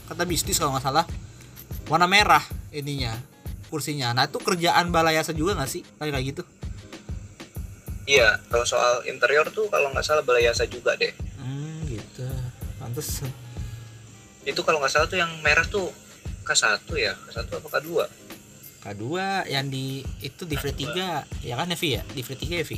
kata 0.06 0.24
bisnis 0.24 0.62
kalau 0.62 0.78
nggak 0.78 0.86
salah 0.86 1.06
warna 1.90 2.06
merah 2.06 2.44
ininya 2.70 3.18
kursinya. 3.68 4.14
Nah 4.14 4.30
itu 4.30 4.38
kerjaan 4.40 4.94
balayasa 4.94 5.34
juga 5.34 5.58
nggak 5.58 5.72
sih? 5.72 5.82
Kayak 6.00 6.14
kayak 6.20 6.28
gitu? 6.36 6.44
iya 8.06 8.38
kalau 8.54 8.62
soal 8.62 9.02
interior 9.10 9.50
tuh 9.50 9.66
kalau 9.74 9.90
nggak 9.90 10.06
salah 10.06 10.22
Balai 10.22 10.46
Asa 10.46 10.70
juga 10.70 10.94
deh. 10.94 11.10
Hmm 11.42 11.90
gitu. 11.90 12.30
Pantes. 12.78 13.26
Itu 14.46 14.62
kalau 14.62 14.78
nggak 14.78 14.94
salah 14.94 15.10
tuh 15.10 15.18
yang 15.18 15.34
merah 15.42 15.66
tuh 15.66 15.90
K1 16.46 16.86
ya? 17.02 17.18
K1 17.18 17.50
apa 17.50 17.68
K2 17.82 17.90
K2 18.86 19.06
yang 19.50 19.66
di 19.66 20.06
itu 20.22 20.46
di 20.46 20.54
free 20.54 20.78
3 20.78 21.42
ya 21.42 21.58
kan 21.58 21.66
ya 21.66 21.74
Vi 21.74 21.90
ya? 21.98 22.06
Di 22.06 22.22
free 22.22 22.38
3 22.38 22.62
ya 22.62 22.68
Vi 22.70 22.78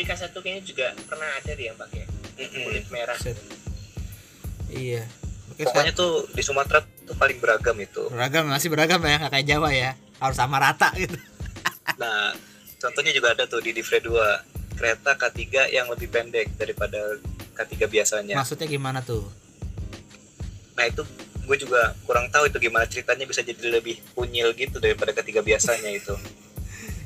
tapi 0.00 0.06
K1 0.06 0.32
kayaknya 0.32 0.62
juga 0.62 0.86
pernah 1.04 1.28
ada 1.34 1.50
deh 1.50 1.66
yang 1.66 1.74
pakai. 1.74 2.06
Kulit 2.48 2.86
merah. 2.88 3.16
Set. 3.18 3.36
iya. 4.72 5.04
Oke, 5.50 5.68
pokoknya 5.68 5.92
tuh 5.92 6.24
di 6.32 6.40
Sumatera 6.40 6.80
tuh 6.80 7.16
paling 7.18 7.36
beragam 7.36 7.76
itu. 7.76 8.08
Beragam 8.08 8.48
masih 8.48 8.72
beragam 8.72 9.02
ya 9.04 9.28
kayak 9.28 9.44
Jawa 9.44 9.70
ya. 9.74 9.92
Harus 10.16 10.36
sama 10.40 10.56
rata 10.56 10.88
gitu. 10.96 11.16
Nah 12.00 12.32
contohnya 12.80 13.12
juga 13.12 13.36
ada 13.36 13.44
tuh 13.44 13.60
di 13.60 13.76
Divre 13.76 14.00
2 14.00 14.80
kereta 14.80 15.12
K3 15.20 15.68
yang 15.68 15.84
lebih 15.92 16.08
pendek 16.08 16.56
daripada 16.56 16.96
K3 17.52 17.84
biasanya. 17.84 18.34
Maksudnya 18.40 18.64
gimana 18.64 19.04
tuh? 19.04 19.28
Nah 20.80 20.88
itu 20.88 21.04
gue 21.44 21.56
juga 21.60 21.92
kurang 22.08 22.32
tahu 22.32 22.48
itu 22.48 22.56
gimana 22.56 22.88
ceritanya 22.88 23.28
bisa 23.28 23.44
jadi 23.44 23.60
lebih 23.68 24.00
unyil 24.16 24.56
gitu 24.56 24.80
daripada 24.80 25.12
K3 25.12 25.44
biasanya 25.44 25.92
itu. 25.92 26.16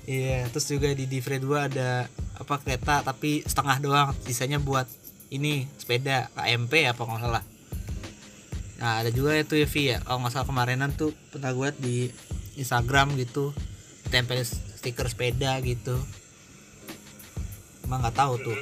Iya 0.04 0.52
terus 0.52 0.68
juga 0.68 0.92
di 0.92 1.08
Divre 1.08 1.40
2 1.40 1.48
ada 1.72 2.12
apa 2.36 2.60
kereta 2.60 3.00
tapi 3.00 3.40
setengah 3.40 3.80
doang 3.80 4.12
sisanya 4.28 4.60
buat 4.60 4.84
ini 5.30 5.68
sepeda 5.78 6.28
KMP 6.36 6.88
apa 6.88 7.00
nggak 7.04 7.22
salah. 7.22 7.44
Nah 8.80 9.00
ada 9.00 9.10
juga 9.14 9.38
itu 9.38 9.54
ya 9.56 9.66
Vi 9.68 9.82
ya. 9.94 9.98
Kalau 10.04 10.18
nggak 10.20 10.32
salah 10.34 10.46
kemarinan 10.48 10.90
tuh 10.92 11.14
pernah 11.32 11.54
gue 11.54 11.68
di 11.80 11.96
Instagram 12.60 13.16
gitu 13.16 13.54
tempel 14.12 14.44
stiker 14.44 15.08
sepeda 15.08 15.58
gitu. 15.64 15.96
Emang 17.86 18.04
nggak 18.04 18.16
tahu 18.16 18.34
tuh. 18.40 18.58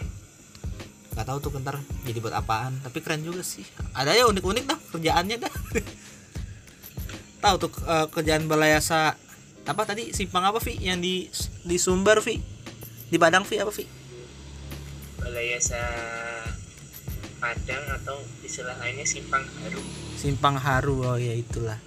Nggak 1.12 1.26
tahu 1.28 1.38
tuh 1.42 1.50
ntar 1.60 1.76
jadi 2.06 2.18
buat 2.22 2.34
apaan. 2.36 2.78
Tapi 2.80 2.98
keren 3.04 3.26
juga 3.26 3.44
sih. 3.44 3.66
Ada 3.92 4.16
ya 4.16 4.24
unik-unik 4.30 4.64
dah 4.64 4.78
kerjaannya 4.94 5.36
dah. 5.42 5.54
Tahu 7.42 7.54
tuh 7.58 7.74
eh, 7.74 8.06
kerjaan 8.06 8.46
balayasa 8.46 9.18
apa 9.66 9.82
tadi 9.82 10.14
simpang 10.14 10.46
apa 10.46 10.62
Vi? 10.62 10.78
Yang 10.78 10.98
di 11.02 11.14
di 11.66 11.76
Sumber 11.78 12.22
Vi? 12.22 12.38
Di 13.10 13.16
Padang 13.18 13.42
Vi 13.42 13.58
apa 13.58 13.70
Vi? 13.74 13.84
Balai 15.22 15.54
yasa 15.54 15.78
Padang 17.42 17.84
atau 17.90 18.22
istilah 18.46 18.78
lainnya 18.78 19.02
simpang 19.02 19.42
haru 19.42 19.82
Simpang 20.14 20.54
Haru 20.54 21.02
oh 21.02 21.18
ya 21.18 21.34
itulah 21.34 21.82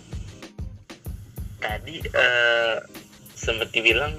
tadi 1.65 1.98
eh, 1.98 2.76
sempat 3.34 3.74
dibilang 3.74 4.13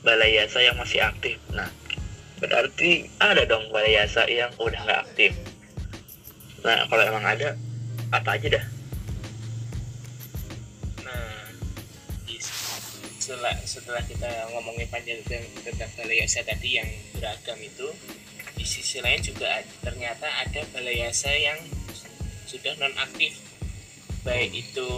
balai 0.00 0.40
yasa 0.40 0.64
yang 0.64 0.78
masih 0.80 1.04
aktif. 1.04 1.36
Nah, 1.52 1.68
berarti 2.40 3.10
ada 3.20 3.44
dong 3.44 3.68
balai 3.68 3.98
yasa 3.98 4.24
yang 4.30 4.48
udah 4.56 4.80
nggak 4.86 5.02
aktif. 5.04 5.36
Nah, 6.64 6.88
kalau 6.88 7.02
emang 7.04 7.26
ada, 7.28 7.54
apa 8.10 8.40
aja 8.40 8.58
dah? 8.58 8.64
Nah, 11.04 11.52
di- 12.24 12.40
setelah 13.20 13.54
setelah 13.66 14.02
kita 14.06 14.30
ngomongin 14.56 14.88
panjang 14.88 15.20
tentang 15.26 15.44
tentang 15.60 15.90
balai 16.00 16.24
yasa 16.24 16.40
tadi 16.46 16.80
yang 16.80 16.88
beragam 17.18 17.58
itu, 17.60 17.88
di 18.66 18.82
sisi 18.82 18.98
lain 18.98 19.22
juga 19.22 19.62
ternyata 19.78 20.26
ada 20.42 20.58
balai 20.74 20.98
yasa 20.98 21.30
yang 21.30 21.54
sudah 22.50 22.74
non 22.82 22.90
aktif, 22.98 23.38
baik 24.26 24.50
itu 24.50 24.90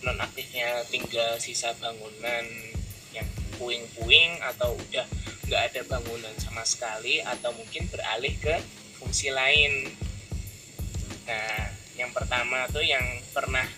non 0.00 0.16
aktifnya 0.16 0.80
tinggal 0.88 1.36
sisa 1.36 1.76
bangunan 1.76 2.48
yang 3.12 3.28
puing-puing 3.60 4.40
atau 4.40 4.72
udah 4.72 5.04
nggak 5.44 5.62
ada 5.68 5.80
bangunan 5.84 6.32
sama 6.40 6.64
sekali 6.64 7.20
atau 7.20 7.52
mungkin 7.52 7.92
beralih 7.92 8.32
ke 8.40 8.56
fungsi 8.96 9.28
lain. 9.28 9.92
Nah, 11.28 11.68
yang 12.00 12.08
pertama 12.16 12.64
tuh 12.72 12.80
yang 12.80 13.04
pernah 13.36 13.68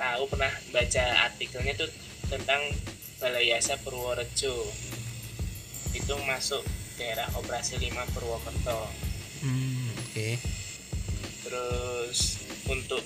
tahu 0.00 0.24
pernah 0.24 0.56
baca 0.72 1.04
artikelnya 1.28 1.76
tuh 1.76 1.92
tentang 2.32 2.64
Balai 3.20 3.52
Yasa 3.52 3.76
Purworejo. 3.84 4.56
Itu 5.92 6.16
masuk 6.24 6.64
daerah 6.98 7.30
operasi 7.38 7.78
5 7.78 8.12
Purwokerto. 8.12 8.90
Hmm, 9.46 9.94
oke. 9.94 10.28
terus 11.46 12.44
untuk 12.68 13.00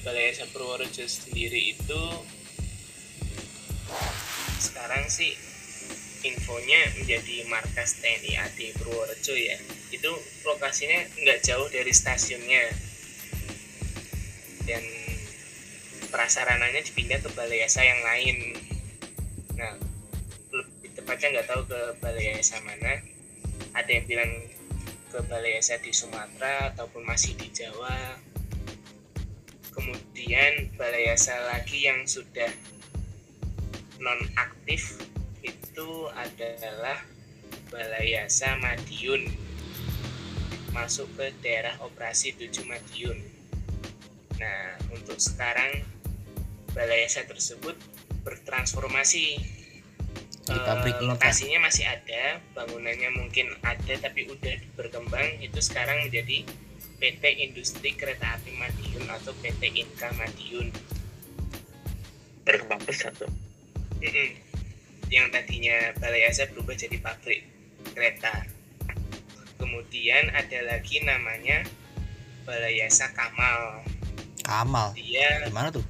Balai 0.00 0.32
Yasa 0.32 0.48
Purworejo 0.48 1.04
sendiri 1.04 1.76
itu 1.76 2.02
sekarang 4.58 5.04
sih 5.12 5.36
infonya 6.24 6.80
menjadi 6.96 7.44
markas 7.52 8.00
TNI 8.00 8.32
AD 8.40 8.58
Purworejo 8.80 9.36
ya. 9.36 9.60
Itu 9.92 10.08
lokasinya 10.48 11.04
nggak 11.20 11.44
jauh 11.44 11.68
dari 11.68 11.92
stasiunnya. 11.92 12.64
Dan 14.64 14.84
prasarananya 16.08 16.80
dipindah 16.80 17.20
ke 17.20 17.28
Balai 17.36 17.60
Yasa 17.60 17.84
yang 17.84 18.00
lain 18.00 18.56
tepatnya 21.10 21.42
nggak 21.42 21.50
tahu 21.50 21.62
ke 21.66 21.80
Balai 21.98 22.38
Yasa 22.38 22.62
mana. 22.62 23.02
Ada 23.74 23.90
yang 23.98 24.06
bilang 24.06 24.30
ke 25.10 25.18
Balai 25.26 25.58
Yasa 25.58 25.82
di 25.82 25.90
Sumatera 25.90 26.70
ataupun 26.70 27.02
masih 27.02 27.34
di 27.34 27.50
Jawa. 27.50 28.14
Kemudian 29.74 30.70
Balai 30.78 31.10
Yasa 31.10 31.34
lagi 31.50 31.82
yang 31.82 32.06
sudah 32.06 32.46
non 33.98 34.22
aktif 34.38 35.02
itu 35.42 36.06
adalah 36.14 37.02
Balai 37.74 38.14
Yasa 38.14 38.54
Madiun. 38.62 39.26
Masuk 40.70 41.10
ke 41.18 41.34
daerah 41.42 41.74
operasi 41.82 42.38
7 42.38 42.70
Madiun. 42.70 43.18
Nah 44.38 44.78
untuk 44.94 45.18
sekarang 45.18 45.82
Balai 46.70 47.02
Yasa 47.02 47.26
tersebut 47.26 47.74
bertransformasi 48.22 49.58
Di 50.50 50.58
pabrik 50.60 50.92
Eh, 50.92 51.00
Inka. 51.00 51.10
lokasinya 51.14 51.58
masih 51.62 51.86
ada 51.86 52.22
bangunannya 52.52 53.10
mungkin 53.12 53.54
ada 53.62 53.94
tapi 53.96 54.26
udah 54.26 54.50
berkembang 54.74 55.38
itu 55.38 55.58
sekarang 55.58 56.04
menjadi 56.04 56.42
PT 56.98 57.22
Industri 57.40 57.94
Kereta 57.94 58.34
Api 58.34 58.52
Madiun 58.52 59.06
atau 59.06 59.30
PT 59.36 59.62
Inka 59.72 60.10
Madiun 60.12 60.68
Berkembang 62.42 62.82
pesat 62.82 63.14
tuh. 63.14 63.30
Mm-mm. 63.96 64.30
yang 65.08 65.28
tadinya 65.28 65.74
Balai 65.96 66.24
Asa 66.24 66.46
berubah 66.46 66.72
jadi 66.72 66.96
pabrik 66.96 67.42
kereta 67.90 68.46
kemudian 69.56 70.30
ada 70.30 70.58
lagi 70.64 70.98
namanya 71.00 71.62
Balai 72.42 72.80
Asa 72.80 73.10
Kamal 73.10 73.84
Kamal. 74.40 74.90
dia 74.94 75.46
Gimana 75.46 75.68
tuh? 75.68 75.84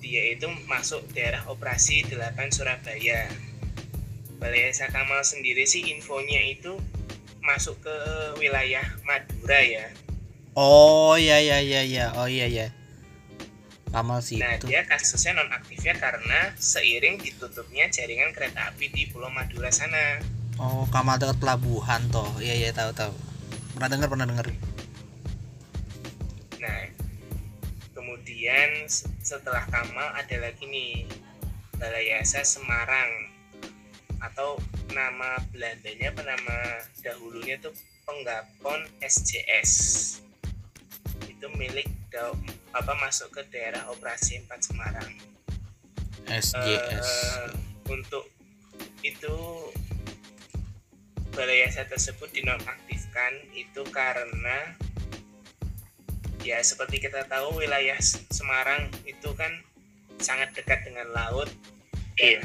Dia 0.00 0.32
itu 0.32 0.48
masuk 0.66 1.04
daerah 1.12 1.44
operasi 1.46 2.08
8 2.08 2.16
Surabaya. 2.50 3.28
Balai 4.40 4.72
Esa 4.72 4.88
Kamal 4.88 5.20
sendiri 5.20 5.68
sih 5.68 5.84
infonya 5.92 6.40
itu 6.48 6.80
masuk 7.44 7.76
ke 7.84 7.96
wilayah 8.40 8.84
Madura 9.04 9.60
ya. 9.60 9.86
Oh 10.56 11.14
iya 11.20 11.36
iya 11.38 11.60
iya 11.60 11.80
iya. 11.84 12.06
Oh 12.16 12.24
iya 12.26 12.48
iya. 12.48 12.66
Kamal 13.90 14.22
sih 14.22 14.38
Nah 14.38 14.54
itu. 14.56 14.70
dia 14.70 14.86
kasusnya 14.86 15.34
nonaktifnya 15.34 15.98
karena 15.98 16.54
seiring 16.56 17.18
ditutupnya 17.20 17.90
jaringan 17.90 18.30
kereta 18.32 18.70
api 18.70 18.88
di 18.88 19.10
Pulau 19.12 19.28
Madura 19.28 19.68
sana. 19.68 20.22
Oh, 20.56 20.84
Kamal 20.88 21.20
dekat 21.20 21.36
pelabuhan 21.40 22.00
toh. 22.08 22.28
Iya 22.40 22.54
iya 22.56 22.70
tahu 22.72 22.92
tahu. 22.96 23.12
Pernah 23.76 23.88
dengar 23.92 24.08
pernah 24.08 24.26
dengar. 24.28 24.46
Kemudian 28.30 28.86
setelah 29.18 29.66
Kamal 29.74 30.14
ada 30.14 30.36
lagi 30.38 30.62
nih 30.62 31.02
Balai 31.82 32.14
Asa 32.14 32.46
Semarang. 32.46 33.26
Atau 34.22 34.54
nama 34.94 35.34
Belandanya 35.50 36.14
apa 36.14 36.22
nama 36.22 36.58
dahulunya 37.02 37.58
tuh 37.58 37.74
Penggapon 38.06 38.86
SJS 39.02 39.72
itu 41.26 41.46
milik 41.58 41.90
da- 42.14 42.38
apa 42.70 42.94
masuk 43.02 43.34
ke 43.34 43.42
daerah 43.50 43.90
operasi 43.90 44.38
4 44.46 44.62
Semarang. 44.62 45.10
SJS. 46.30 47.10
Eh, 47.10 47.50
untuk 47.90 48.30
itu 49.02 49.34
balai 51.34 51.66
yasa 51.66 51.82
tersebut 51.82 52.30
dinonaktifkan 52.30 53.42
itu 53.58 53.82
karena 53.90 54.78
ya 56.40 56.58
seperti 56.64 57.02
kita 57.02 57.26
tahu 57.28 57.60
wilayah 57.60 57.96
Semarang 58.32 58.88
itu 59.04 59.30
kan 59.36 59.50
sangat 60.20 60.52
dekat 60.56 60.84
dengan 60.84 61.08
laut 61.12 61.48
Iya. 62.20 62.44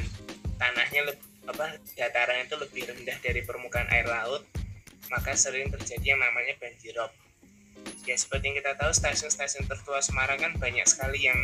tanahnya 0.56 1.12
lebih 1.12 1.24
apa 1.46 1.78
datarannya 1.94 2.48
itu 2.48 2.56
lebih 2.58 2.82
rendah 2.90 3.18
dari 3.20 3.40
permukaan 3.44 3.86
air 3.92 4.08
laut 4.08 4.42
maka 5.12 5.36
sering 5.36 5.68
terjadi 5.68 6.16
yang 6.16 6.20
namanya 6.24 6.56
banjirop 6.58 7.12
ya 8.08 8.16
seperti 8.16 8.50
yang 8.50 8.56
kita 8.64 8.72
tahu 8.78 8.90
stasiun-stasiun 8.90 9.68
tertua 9.68 10.00
Semarang 10.00 10.38
kan 10.40 10.52
banyak 10.56 10.86
sekali 10.88 11.28
yang 11.28 11.38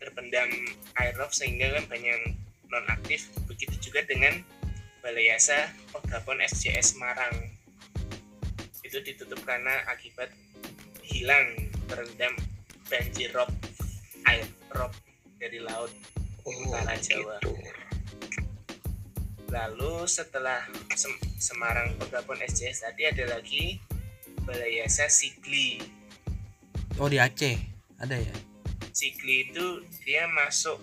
terpendam 0.00 0.48
air 0.96 1.12
laut 1.18 1.34
sehingga 1.34 1.74
kan 1.74 1.84
banyak 1.90 2.10
yang 2.14 2.24
nonaktif. 2.70 3.26
Begitu 3.50 3.90
juga 3.90 4.06
dengan 4.06 4.42
Balai 5.02 5.30
Yasa 5.34 5.70
Pegapon 5.90 6.38
SJS 6.42 6.94
Semarang. 6.94 7.34
Itu 8.86 9.02
ditutup 9.02 9.42
karena 9.42 9.82
akibat 9.90 10.30
hilang 11.06 11.54
terendam 11.86 12.34
banjir 12.86 13.30
rob 13.30 13.50
air 14.26 14.46
rob 14.74 14.90
dari 15.38 15.62
laut 15.62 15.90
Utara 16.46 16.94
Jawa. 16.98 17.38
gitu. 17.42 17.54
Lalu 19.50 20.06
setelah 20.10 20.66
Sem- 20.98 21.22
Semarang 21.38 21.94
Pegapon 21.98 22.38
SJS 22.42 22.86
tadi 22.86 23.06
ada 23.06 23.38
lagi 23.38 23.78
Balai 24.42 24.82
Yasa 24.82 25.06
Sigli. 25.06 25.78
Oh 26.98 27.06
di 27.06 27.18
Aceh 27.18 27.54
ada 27.98 28.14
ya. 28.14 28.34
Sigli 28.90 29.50
itu 29.50 29.82
dia 30.02 30.26
masuk 30.30 30.82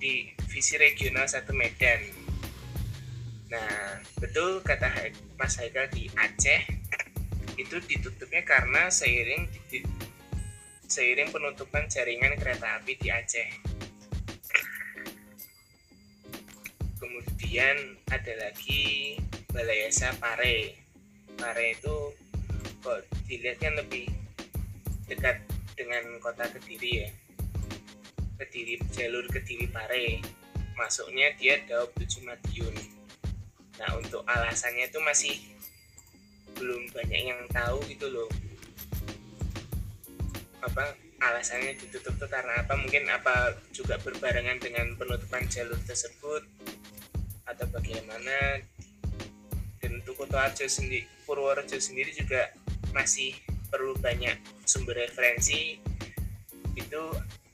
di 0.00 0.32
visi 0.48 0.76
regional 0.76 1.24
satu 1.24 1.56
Medan. 1.56 2.00
Nah, 3.48 4.00
betul 4.18 4.60
kata 4.60 5.12
Mas 5.36 5.56
Haikal 5.56 5.88
di 5.92 6.08
Aceh 6.16 6.64
itu 7.54 7.78
ditutupnya 7.86 8.42
karena 8.42 8.90
seiring 8.90 9.46
seiring 10.90 11.30
penutupan 11.30 11.86
jaringan 11.86 12.34
kereta 12.38 12.78
api 12.78 12.94
di 12.98 13.08
Aceh. 13.10 13.50
Kemudian 16.98 17.76
ada 18.10 18.32
lagi 18.38 19.16
Balai 19.50 19.86
Yasa 19.86 20.14
Pare. 20.18 20.78
Pare 21.34 21.66
itu 21.74 21.96
kok 22.82 23.00
dilihat 23.26 23.58
kan 23.62 23.74
lebih 23.78 24.06
dekat 25.10 25.42
dengan 25.74 26.18
kota 26.22 26.46
Kediri 26.50 27.06
ya. 27.06 27.10
Kediri 28.38 28.78
jalur 28.94 29.26
Kediri 29.30 29.70
Pare. 29.70 30.22
Masuknya 30.74 31.30
dia 31.38 31.62
Daob 31.70 31.94
7 31.94 32.26
Madiun. 32.26 32.74
Nah, 33.78 33.90
untuk 33.98 34.22
alasannya 34.26 34.90
itu 34.90 34.98
masih 35.02 35.34
belum 36.56 36.90
banyak 36.94 37.20
yang 37.34 37.40
tahu 37.50 37.82
gitu 37.90 38.06
loh. 38.10 38.30
Apa 40.64 40.96
alasannya 41.20 41.76
ditutup 41.76 42.16
tuh 42.16 42.28
karena 42.30 42.64
apa? 42.64 42.74
Mungkin 42.78 43.06
apa 43.10 43.58
juga 43.74 44.00
berbarengan 44.00 44.60
dengan 44.62 44.96
penutupan 44.96 45.44
jalur 45.50 45.78
tersebut 45.84 46.42
atau 47.44 47.66
bagaimana? 47.68 48.62
Dan 49.84 50.00
untuk 50.00 50.16
Kutoarjo 50.16 50.64
sendiri, 50.64 51.04
Purworejo 51.28 51.76
sendiri 51.76 52.16
juga 52.16 52.48
masih 52.96 53.36
perlu 53.68 53.92
banyak 53.98 54.38
sumber 54.64 55.02
referensi 55.02 55.76
itu 56.78 57.02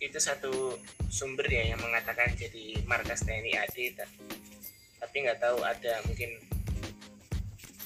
itu 0.00 0.18
satu 0.20 0.76
sumber 1.12 1.48
ya 1.48 1.72
yang 1.72 1.80
mengatakan 1.80 2.32
jadi 2.36 2.80
markas 2.88 3.24
TNI 3.24 3.52
AD 3.56 3.76
ta- 3.96 4.14
tapi 5.00 5.16
nggak 5.24 5.40
tahu 5.40 5.60
ada 5.64 6.00
mungkin 6.08 6.40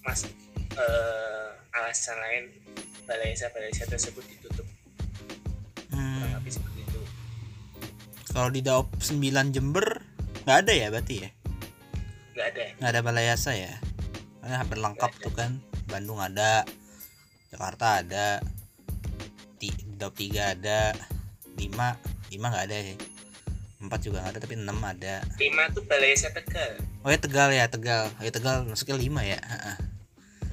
mas 0.07 0.27
eh, 0.75 1.47
alasan 1.73 2.19
lain 2.19 2.45
balaiasa 3.05 3.51
tersebut 3.87 4.25
ditutup. 4.25 4.67
Kurang 5.91 6.01
Hmm, 6.01 6.35
lebih 6.41 6.53
seperti 6.53 6.81
itu. 6.83 7.01
Kalau 8.31 8.49
di 8.51 8.61
Daop 8.61 8.89
9 8.99 9.21
Jember 9.55 10.03
nggak 10.43 10.59
ada 10.67 10.73
ya 10.75 10.87
berarti 10.91 11.15
ya? 11.23 11.31
Nggak 12.35 12.47
ada. 12.51 12.63
Nggak 12.81 12.91
ada 12.91 13.01
balayasa 13.01 13.51
ya? 13.55 13.73
Karena 14.43 14.57
hampir 14.61 14.79
lengkap 14.81 15.13
tuh 15.21 15.33
kan. 15.33 15.63
Bandung 15.85 16.19
ada 16.19 16.65
Jakarta 17.53 18.03
ada 18.03 18.41
di 19.57 19.71
Daop 19.95 20.17
3 20.17 20.59
ada 20.59 20.91
5 21.55 21.63
5 22.35 22.35
nggak 22.35 22.65
ada 22.67 22.77
ya 22.77 22.97
4 23.79 24.01
juga 24.01 24.25
nggak 24.25 24.33
ada 24.35 24.41
tapi 24.41 24.55
6 24.57 24.67
ada. 24.67 25.15
Lima 25.39 25.63
tuh 25.71 25.85
balaiasa 25.85 26.33
tegal. 26.33 26.81
Oh 27.05 27.13
ya 27.13 27.21
Tegal 27.21 27.53
ya 27.53 27.69
Tegal. 27.69 28.09
Oh 28.17 28.25
ya 28.25 28.33
Tegal 28.33 28.65
masuknya 28.65 28.97
5 28.97 29.21
ya. 29.23 29.39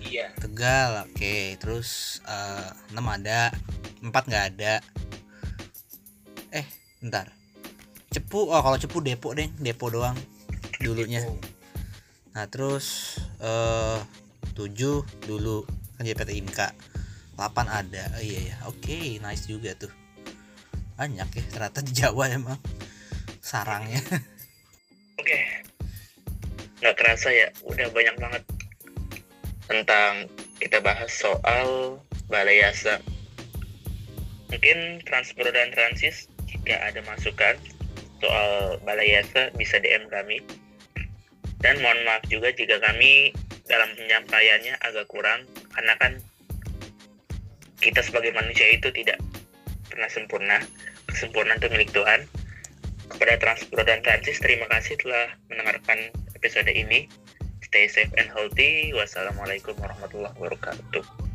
Iya. 0.05 0.27
Tegal 0.37 1.05
oke. 1.07 1.57
Terus 1.57 2.21
eh, 2.25 2.69
6 2.93 2.97
ada 2.97 3.53
4 4.01 4.09
nggak 4.09 4.45
ada. 4.55 4.73
Eh 6.51 6.65
bentar. 7.01 7.29
Cepu 8.11 8.51
oh 8.51 8.61
kalau 8.61 8.75
Cepu 8.75 8.99
Depok 8.99 9.37
deh 9.37 9.47
Depok 9.61 9.95
doang 9.95 10.17
dulunya. 10.81 11.23
Oh, 11.23 11.37
Nah 12.31 12.47
terus 12.47 13.17
eh 13.43 13.99
7 14.55 15.27
dulu 15.27 15.63
kan 15.97 16.03
JPT 16.03 16.37
Inka. 16.39 16.71
8 17.39 17.65
ada 17.65 18.03
oh, 18.17 18.21
iya 18.21 18.53
ya 18.53 18.55
oke 18.69 19.17
nice 19.23 19.49
juga 19.49 19.73
tuh. 19.73 19.91
Banyak 20.99 21.29
ya 21.33 21.43
ternyata 21.49 21.79
di 21.81 21.91
Jawa 21.95 22.29
emang 22.29 22.59
sarangnya. 23.41 23.99
Oke. 25.17 25.65
Nggak 26.81 26.95
kerasa 26.97 27.29
ya, 27.29 27.53
udah 27.61 27.93
banyak 27.93 28.15
banget 28.17 28.43
tentang 29.71 30.27
kita 30.59 30.83
bahas 30.83 31.07
soal 31.07 31.95
balai 32.27 32.59
yasa. 32.59 32.99
Mungkin 34.51 34.99
Transpro 35.07 35.47
dan 35.47 35.71
Transis 35.71 36.27
jika 36.43 36.75
ada 36.83 36.99
masukan 37.07 37.55
soal 38.19 38.75
balai 38.83 39.15
yasa 39.15 39.47
bisa 39.55 39.79
DM 39.79 40.11
kami. 40.11 40.43
Dan 41.63 41.79
mohon 41.79 42.03
maaf 42.03 42.27
juga 42.27 42.51
jika 42.51 42.83
kami 42.83 43.31
dalam 43.71 43.87
penyampaiannya 43.95 44.75
agak 44.83 45.07
kurang 45.07 45.47
karena 45.71 45.95
kan 45.95 46.19
kita 47.79 48.03
sebagai 48.03 48.35
manusia 48.35 48.67
itu 48.75 48.91
tidak 48.91 49.23
pernah 49.87 50.11
sempurna. 50.11 50.59
Kesempurnaan 51.07 51.63
itu 51.63 51.71
milik 51.71 51.91
Tuhan 51.95 52.27
kepada 53.07 53.39
Transpro 53.39 53.83
dan 53.87 54.03
Transis 54.03 54.43
terima 54.43 54.67
kasih 54.67 54.99
telah 54.99 55.31
mendengarkan 55.47 56.11
episode 56.35 56.67
ini 56.67 57.07
stay 57.71 57.87
safe 57.87 58.11
and 58.19 58.27
healthy. 58.27 58.91
Wassalamualaikum 58.91 59.79
warahmatullahi 59.79 60.35
wabarakatuh 60.35 61.30